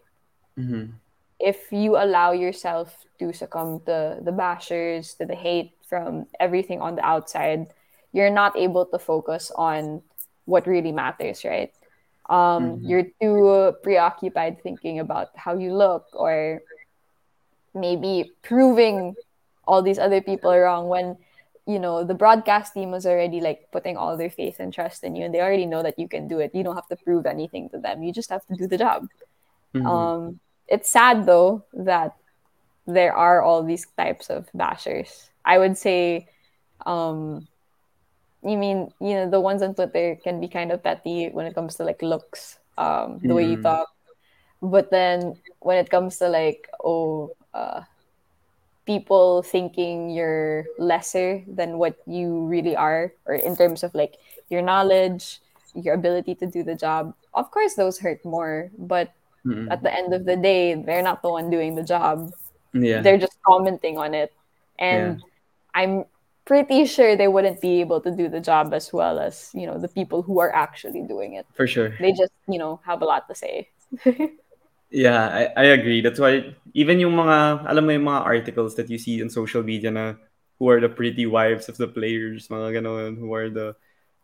[0.59, 0.97] Mm-hmm.
[1.41, 6.97] If you allow yourself to succumb to the bashers, to the hate from everything on
[6.97, 7.69] the outside,
[8.13, 10.03] you're not able to focus on
[10.45, 11.73] what really matters, right?
[12.31, 12.87] Um, mm-hmm.
[12.87, 16.63] You're too preoccupied thinking about how you look or
[17.75, 19.15] maybe proving
[19.65, 21.17] all these other people wrong when
[21.67, 25.15] you know the broadcast team was already like putting all their faith and trust in
[25.15, 27.27] you and they already know that you can do it you don't have to prove
[27.27, 29.09] anything to them you just have to do the job
[29.75, 29.87] mm-hmm.
[29.87, 32.17] um it's sad though that
[32.87, 36.27] there are all these types of bashers i would say
[36.85, 37.47] um
[38.43, 41.55] you mean you know the ones on twitter can be kind of petty when it
[41.55, 43.35] comes to like looks um the mm-hmm.
[43.35, 43.63] way you mm-hmm.
[43.63, 43.89] talk
[44.63, 47.83] but then when it comes to like oh uh
[48.87, 54.17] people thinking you're lesser than what you really are or in terms of like
[54.51, 55.41] your knowledge
[55.75, 59.15] your ability to do the job of course those hurt more but
[59.47, 59.71] mm-hmm.
[59.71, 62.33] at the end of the day they're not the one doing the job.
[62.73, 63.03] Yeah.
[63.03, 64.33] They're just commenting on it.
[64.79, 65.25] And yeah.
[65.75, 66.05] i'm
[66.45, 69.79] pretty sure they wouldn't be able to do the job as well as you know
[69.79, 71.47] the people who are actually doing it.
[71.55, 71.95] For sure.
[72.01, 73.69] They just you know have a lot to say
[74.93, 76.01] Yeah, I, I agree.
[76.05, 79.63] That's why even yung mga, alam mo yung mga articles that you see on social
[79.65, 80.15] media na
[80.61, 83.73] who are the pretty wives of the players, mga ganon, who are the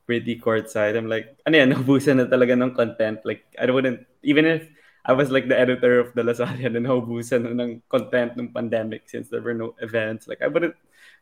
[0.06, 0.96] pretty courtside.
[0.96, 3.20] I'm like, ano yan, nabusan na talaga ng content.
[3.24, 4.68] Like, I wouldn't, even if
[5.04, 9.08] I was like the editor of the Lasallian and naubusan na ng content ng pandemic
[9.08, 10.76] since there were no events, like, I wouldn't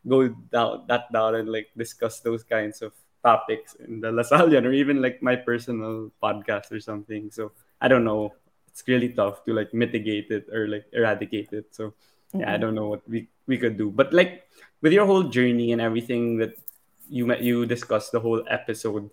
[0.06, 2.92] go down that down and like discuss those kinds of
[3.22, 7.30] topics in the Lasallian or even like my personal podcast or something.
[7.30, 8.34] So, I don't know
[8.76, 11.72] it's really tough to like mitigate it or like eradicate it.
[11.72, 11.96] So
[12.36, 12.44] mm-hmm.
[12.44, 13.88] yeah, I don't know what we we could do.
[13.88, 14.44] But like
[14.84, 16.60] with your whole journey and everything that
[17.08, 19.08] you met you discussed the whole episode,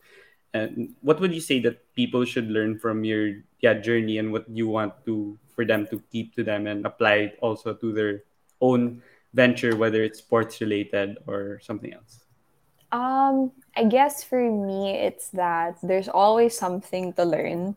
[0.52, 4.44] and what would you say that people should learn from your yeah journey and what
[4.52, 8.28] you want to for them to keep to them and apply it also to their
[8.60, 9.00] own
[9.32, 12.20] venture, whether it's sports related or something else?
[12.92, 17.76] Um, I guess for me, it's that there's always something to learn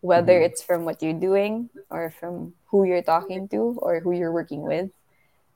[0.00, 0.46] whether mm-hmm.
[0.46, 4.62] it's from what you're doing or from who you're talking to or who you're working
[4.62, 4.90] with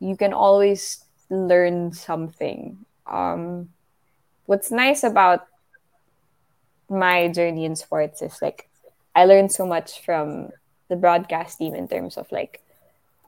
[0.02, 2.84] you can always learn something.
[3.06, 3.70] Um,
[4.46, 5.46] what's nice about
[6.90, 8.68] my journey in sports is like
[9.14, 10.50] i learned so much from
[10.88, 12.60] the broadcast team in terms of like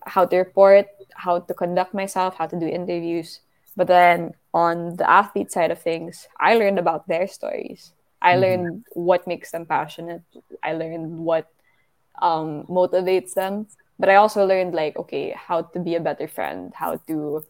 [0.04, 3.40] how to report how to conduct myself how to do interviews.
[3.76, 7.92] But then on the athlete side of things i learned about their stories
[8.24, 8.40] I mm-hmm.
[8.40, 10.22] learned what makes them passionate.
[10.62, 11.46] I learned what
[12.20, 13.68] um, motivates them.
[13.98, 17.44] But I also learned like, okay, how to be a better friend, how to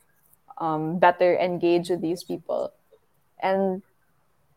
[0.59, 2.73] um, better engage with these people.
[3.41, 3.83] And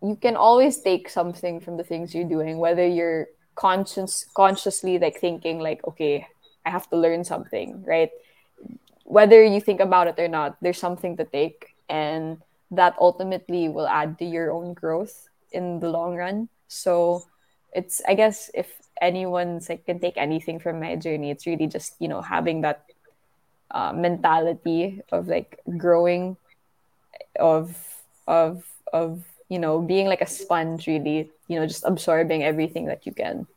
[0.02, 5.20] you can always take something from the things you're doing, whether you're conscious consciously like
[5.20, 6.28] thinking like, okay,
[6.66, 8.10] I have to learn something, right?
[9.04, 11.74] Whether you think about it or not, there's something to take.
[11.90, 12.42] And
[12.72, 16.50] that ultimately will add to your own growth in the long run.
[16.68, 17.24] So
[17.74, 18.72] it's I guess if
[19.02, 22.84] anyone's like can take anything from my journey, it's really just you know having that
[23.72, 26.38] uh, mentality of like growing,
[27.40, 27.76] of
[28.28, 33.06] of of you know being like a sponge, really you know just absorbing everything that
[33.06, 33.48] you can.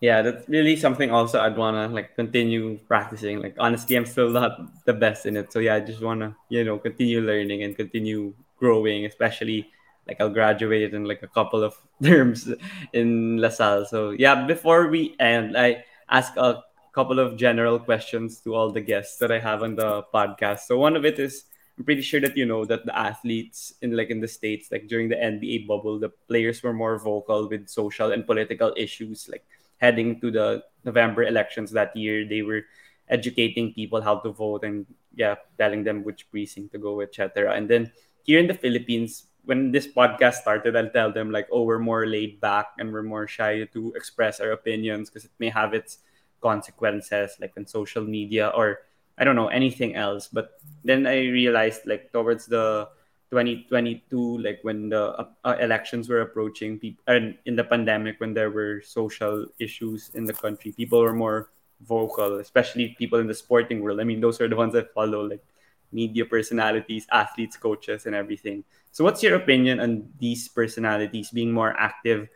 [0.00, 3.38] Yeah that's really something also i'd want to like continue practicing.
[3.40, 5.52] Like honestly i'm still not the best in it.
[5.52, 9.70] So yeah i just want to you know continue learning and continue growing especially
[10.06, 12.50] like I'll graduate in like a couple of terms
[12.92, 13.86] in LaSalle.
[13.86, 16.62] So yeah, before we end, I ask a
[16.92, 20.60] couple of general questions to all the guests that I have on the podcast.
[20.60, 21.44] So one of it is
[21.78, 24.88] I'm pretty sure that you know that the athletes in like in the states, like
[24.88, 29.28] during the NBA bubble, the players were more vocal with social and political issues.
[29.28, 29.44] Like
[29.78, 32.62] heading to the November elections that year, they were
[33.08, 37.54] educating people how to vote and yeah, telling them which precinct to go, etc.
[37.54, 37.90] And then
[38.22, 42.06] here in the Philippines, when this podcast started, I'll tell them like, oh, we're more
[42.06, 45.98] laid back and we're more shy to express our opinions because it may have its
[46.40, 48.80] consequences, like on social media or
[49.18, 50.28] I don't know anything else.
[50.28, 52.88] But then I realized like towards the
[53.30, 58.34] 2022, like when the uh, uh, elections were approaching, people and in the pandemic when
[58.34, 61.50] there were social issues in the country, people were more
[61.86, 64.00] vocal, especially people in the sporting world.
[64.00, 65.44] I mean, those are the ones I follow like
[65.92, 68.64] media personalities, athletes, coaches, and everything.
[68.90, 72.28] So, what's your opinion on these personalities being more active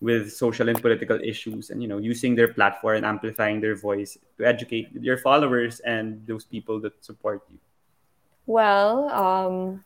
[0.00, 4.18] with social and political issues, and you know, using their platform and amplifying their voice
[4.36, 7.58] to educate your followers and those people that support you?
[8.46, 9.84] Well, um,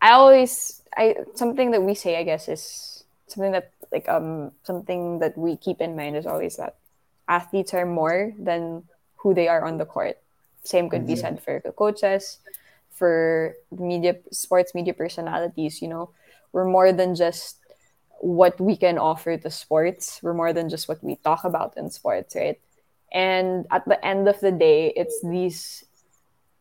[0.00, 5.18] I always I something that we say, I guess, is something that like um something
[5.20, 6.76] that we keep in mind is always that
[7.28, 8.84] athletes are more than
[9.16, 10.18] who they are on the court.
[10.62, 11.20] Same could be mm-hmm.
[11.20, 12.38] said for the coaches,
[12.90, 16.10] for media sports media personalities, you know.
[16.52, 17.58] We're more than just
[18.20, 20.20] what we can offer to sports.
[20.22, 22.60] We're more than just what we talk about in sports, right?
[23.12, 25.84] And at the end of the day, it's these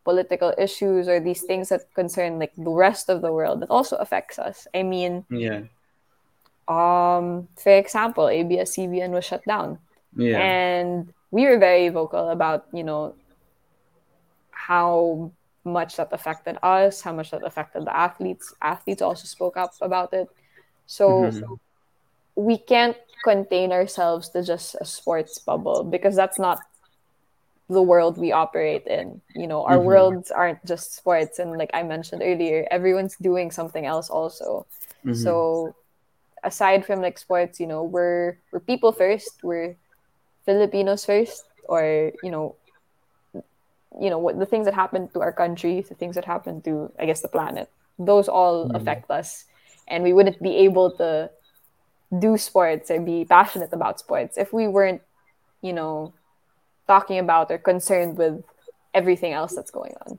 [0.03, 3.97] political issues or these things that concern like the rest of the world that also
[3.97, 4.67] affects us.
[4.73, 5.69] I mean, yeah.
[6.69, 9.79] Um, for example, ABS-CBN was shut down.
[10.15, 10.37] Yeah.
[10.39, 13.15] And we were very vocal about, you know,
[14.69, 15.31] how
[15.63, 18.53] much that affected us, how much that affected the athletes.
[18.61, 20.29] Athletes also spoke up about it.
[20.85, 21.53] So mm-hmm.
[22.35, 26.59] we can't contain ourselves to just a sports bubble because that's not
[27.67, 29.21] the world we operate in.
[29.33, 29.89] You know, our mm-hmm.
[29.89, 31.39] worlds aren't just sports.
[31.39, 34.67] And like I mentioned earlier, everyone's doing something else also.
[35.03, 35.17] Mm-hmm.
[35.17, 35.73] So
[36.43, 39.75] aside from like sports, you know, we're we're people first, we're
[40.45, 42.53] Filipinos first, or you know,
[43.99, 46.91] you know what the things that happen to our country, the things that happen to
[46.99, 48.75] I guess the planet, those all mm-hmm.
[48.75, 49.45] affect us,
[49.87, 51.31] and we wouldn't be able to
[52.17, 55.01] do sports or be passionate about sports if we weren't,
[55.61, 56.13] you know,
[56.87, 58.43] talking about or concerned with
[58.93, 60.17] everything else that's going on.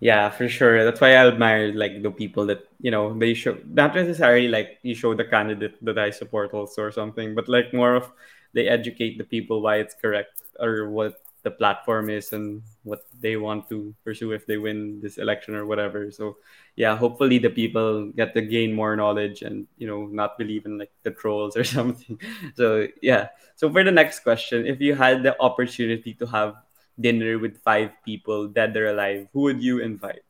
[0.00, 0.84] Yeah, for sure.
[0.84, 4.78] That's why I admire like the people that you know they show not necessarily like
[4.82, 8.12] you show the candidate that I support also or something, but like more of
[8.52, 13.36] they educate the people why it's correct or what the platform is and what they
[13.36, 16.10] want to pursue if they win this election or whatever.
[16.10, 16.40] So
[16.74, 20.80] yeah, hopefully the people get to gain more knowledge and you know not believe in
[20.80, 22.18] like the trolls or something.
[22.56, 23.28] So yeah.
[23.54, 26.56] So for the next question, if you had the opportunity to have
[26.98, 30.24] dinner with five people, dead or alive, who would you invite?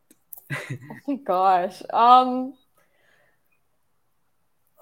[0.53, 1.79] oh my gosh.
[1.95, 2.59] Um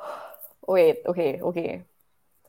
[0.67, 1.85] wait, okay, okay.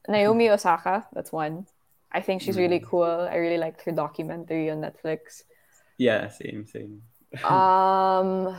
[0.08, 1.68] Naomi Osaka, that's one.
[2.14, 2.86] I think she's really mm.
[2.86, 3.28] cool.
[3.30, 5.44] I really liked her documentary on Netflix.
[5.98, 7.02] Yeah, same, same.
[7.44, 8.56] um,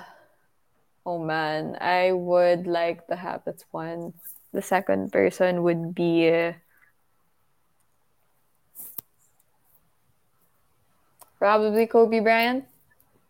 [1.06, 4.14] oh man, I would like to have that's one.
[4.52, 6.30] The second person would be.
[6.30, 6.52] Uh,
[11.38, 12.64] probably Kobe Bryant.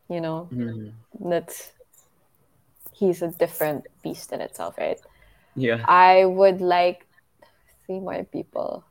[0.09, 1.29] You know, mm-hmm.
[1.29, 1.73] that's
[2.93, 5.01] he's a different beast in itself, right?
[5.57, 5.85] Yeah.
[5.87, 7.07] I would like
[7.87, 8.85] three more people.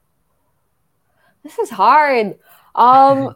[1.44, 2.40] This is hard.
[2.74, 3.36] Um,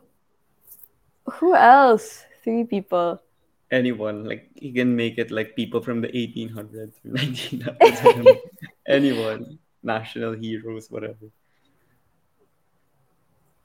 [1.26, 2.24] who else?
[2.44, 3.22] Three people.
[3.70, 8.38] Anyone like you can make it like people from the 1800s, 1900s.
[8.88, 11.28] anyone, national heroes, whatever.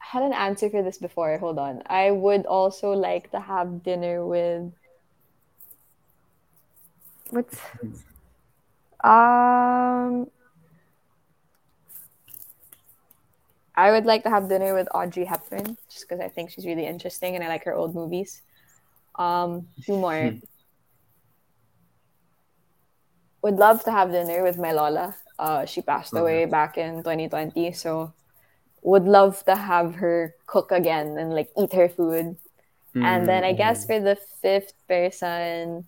[0.03, 1.39] I had an answer for this before.
[1.39, 1.83] Hold on.
[1.87, 4.73] I would also like to have dinner with.
[7.31, 7.59] What's.
[9.05, 10.27] Um.
[13.75, 16.87] I would like to have dinner with Audrey Hepburn just because I think she's really
[16.87, 18.43] interesting and I like her old movies.
[19.15, 20.31] Um, two more.
[20.31, 20.39] Hmm.
[23.43, 25.17] would love to have dinner with my Lola.
[25.39, 28.13] Uh, she passed away back in 2020, so
[28.83, 32.37] would love to have her cook again and like eat her food.
[32.95, 33.05] Mm-hmm.
[33.05, 33.93] And then I guess hmm.
[33.93, 35.87] for the fifth person,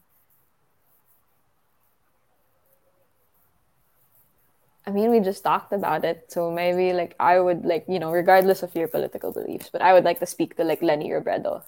[4.87, 6.27] I mean, we just talked about it.
[6.29, 9.93] So maybe like I would like, you know, regardless of your political beliefs, but I
[9.93, 11.63] would like to speak to like Leni Robredo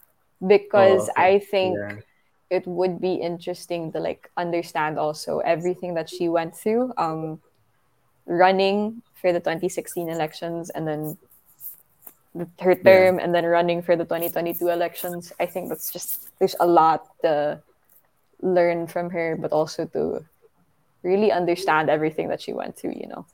[0.46, 1.34] because oh, okay.
[1.34, 1.96] I think yeah.
[2.50, 7.40] it would be interesting to like understand also everything that she went through um
[8.26, 11.16] running for the 2016 elections and then
[12.60, 13.24] her term yeah.
[13.24, 15.32] and then running for the 2022 elections.
[15.40, 17.62] I think that's just there's a lot to
[18.42, 20.22] learn from her but also to
[21.06, 23.24] really understand everything that she went through, you know.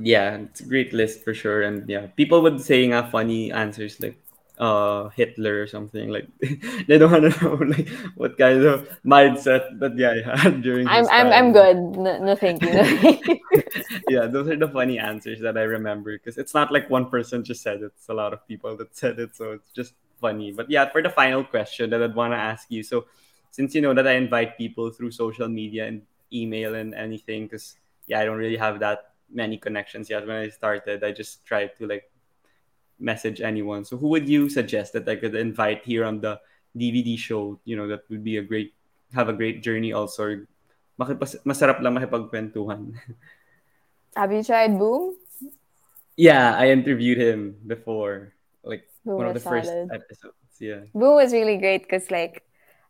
[0.00, 1.62] Yeah, it's a great list for sure.
[1.62, 4.16] And yeah, people would say nga funny answers like
[4.58, 6.26] uh Hitler or something like
[6.90, 7.86] they don't want to know like
[8.18, 11.78] what kind of mindset that guy had during I'm I'm I'm good.
[11.98, 12.74] No, no thank you.
[14.10, 17.42] Yeah those are the funny answers that I remember because it's not like one person
[17.42, 17.94] just said it.
[17.98, 20.50] It's a lot of people that said it so it's just funny.
[20.50, 23.06] But yeah for the final question that I'd want to ask you so
[23.50, 26.02] since you know that I invite people through social media and
[26.32, 27.76] email and anything because
[28.06, 30.26] yeah, I don't really have that many connections yet.
[30.26, 32.10] When I started, I just tried to like
[32.98, 33.84] message anyone.
[33.84, 36.40] So who would you suggest that I could invite here on the
[36.76, 37.60] DVD show?
[37.64, 38.74] You know, that would be a great
[39.14, 40.44] have a great journey also.
[40.98, 42.92] Makipas, masarap lang makipagkwentuhan.
[44.18, 45.14] Have you tried Boom?
[46.18, 48.34] Yeah, I interviewed him before,
[48.64, 50.34] like Boom one of the first episodes.
[50.58, 50.90] Yeah.
[50.90, 52.42] Boom was really great because like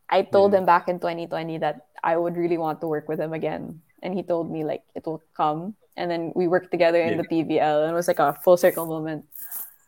[0.09, 0.59] I told Yeah.
[0.61, 3.83] him back in 2020 that I would really want to work with him again.
[4.03, 5.77] And he told me like it will come.
[5.97, 7.23] And then we worked together in Yeah.
[7.23, 9.27] the PVL and it was like a full circle moment.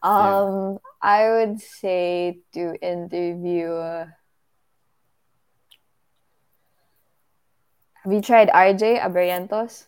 [0.02, 3.72] Um I would say to interview
[8.04, 9.86] Have you tried RJ Abrientos?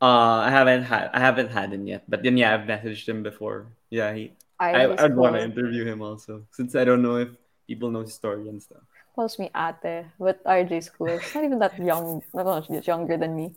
[0.00, 3.22] Uh, I haven't had I haven't had him yet, but then yeah, I've messaged him
[3.22, 3.72] before.
[3.90, 4.32] Yeah, he.
[4.60, 7.28] I RJ I'd want to interview him also, since I don't know if
[7.66, 8.84] people know his story and stuff.
[9.14, 11.08] Calls me ate, but RJ's cool.
[11.08, 13.54] It's not even that young, not much younger than me.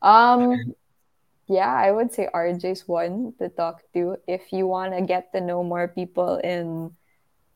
[0.00, 0.74] Um,
[1.48, 5.40] yeah, I would say RJ's one to talk to if you want to get to
[5.40, 6.92] know more people in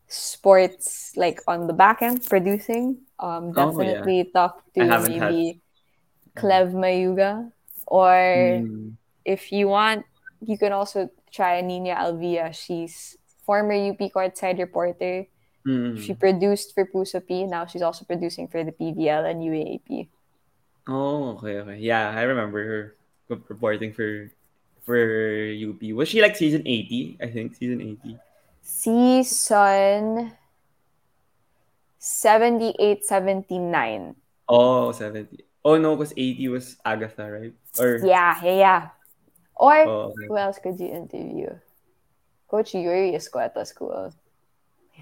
[0.09, 2.99] sports, like on the back end producing.
[3.19, 3.99] Um, Oh, yeah.
[3.99, 5.61] definitely talk to haven't had- maybe
[6.37, 7.51] Clev Mayuga,
[7.87, 8.13] or
[8.63, 8.93] Mm.
[9.25, 10.05] if you want,
[10.45, 12.53] you can also try Nina Alvia.
[12.53, 15.27] She's former UP courtside reporter.
[15.67, 15.99] Mm.
[15.99, 17.45] She produced for Puso P.
[17.45, 20.09] Now she's also producing for the PVL and UAAP.
[20.87, 21.79] Oh, okay, okay.
[21.83, 22.83] Yeah, I remember her
[23.29, 24.31] reporting for
[24.87, 24.95] for
[25.51, 25.83] UP.
[25.99, 27.19] Was she like season eighty?
[27.19, 28.17] I think season eighty.
[28.63, 30.33] Season
[31.99, 34.15] 78 79.
[34.49, 35.43] Oh, 70.
[35.65, 37.55] Oh no, because eighty was Agatha, right?
[37.79, 38.83] Or Yeah, yeah, yeah.
[39.59, 40.27] Or Oh, okay.
[40.29, 41.51] who else could you interview?
[42.47, 44.15] Coach Yuri is quite a school.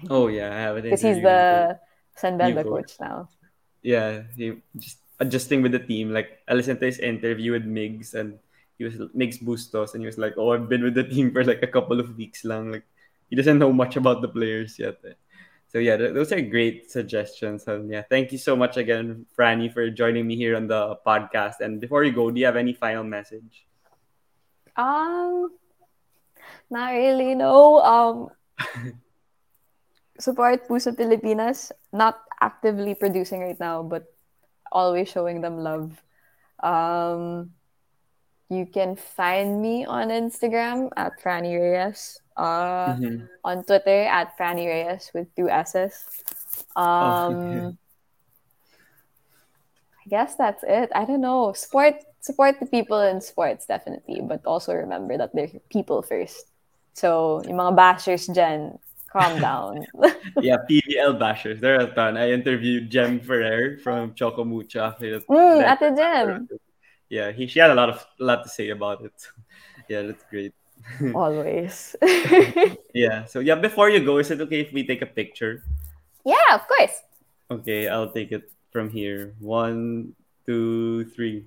[0.09, 0.83] Oh yeah, I have it.
[0.83, 1.79] Because he's the
[2.15, 3.29] San Beda coach now.
[3.81, 6.11] yeah, he just adjusting with the team.
[6.11, 8.39] Like I listened to his interview with Migs and
[8.77, 11.43] he was Migs Bustos and he was like, Oh, I've been with the team for
[11.43, 12.71] like a couple of weeks long.
[12.71, 12.83] Like
[13.29, 14.99] he doesn't know much about the players yet.
[15.67, 17.67] So yeah, th- those are great suggestions.
[17.67, 21.59] And yeah, thank you so much again, Frannie, for joining me here on the podcast.
[21.59, 23.65] And before you go, do you have any final message?
[24.77, 25.51] Um,
[26.69, 27.35] not really.
[27.35, 27.79] No.
[27.79, 28.29] Um,
[30.19, 31.71] support Puso Pilipinas.
[31.91, 34.11] Not actively producing right now, but
[34.71, 35.95] always showing them love.
[36.59, 37.51] Um,
[38.49, 42.21] you can find me on Instagram at Franny Reyes.
[42.35, 43.29] Uh, Mhm.
[43.47, 46.03] on Twitter at Franny Reyes with two S's.
[46.75, 47.77] Um,
[50.05, 50.91] I guess that's it.
[50.93, 51.53] I don't know.
[51.53, 56.51] Support support the people in sports definitely, but also remember that they're people first.
[56.93, 58.79] So, yung mga bashers dyan,
[59.15, 59.85] calm down.
[60.43, 61.59] yeah, PVL bashers.
[61.63, 62.17] There are a ton.
[62.17, 64.91] I interviewed Jem Ferrer from Choco Mucho.
[64.99, 66.47] mm, Ate Jem.
[67.07, 69.15] Yeah, he she had a lot of a lot to say about it.
[69.89, 70.53] yeah, that's great.
[71.15, 71.95] Always.
[72.93, 73.25] Yeah.
[73.25, 75.63] So yeah, before you go, is it okay if we take a picture?
[76.25, 77.01] yeah, of course.
[77.51, 79.33] Okay, I'll take it from here.
[79.39, 80.13] One,
[80.45, 81.45] two, three.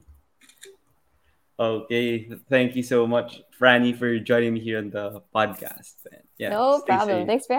[1.59, 5.95] Okay, thank you so much, Frannie, for joining me here on the podcast.
[6.39, 7.23] Yeah, No problem.
[7.23, 7.27] safe.
[7.27, 7.57] Thanks for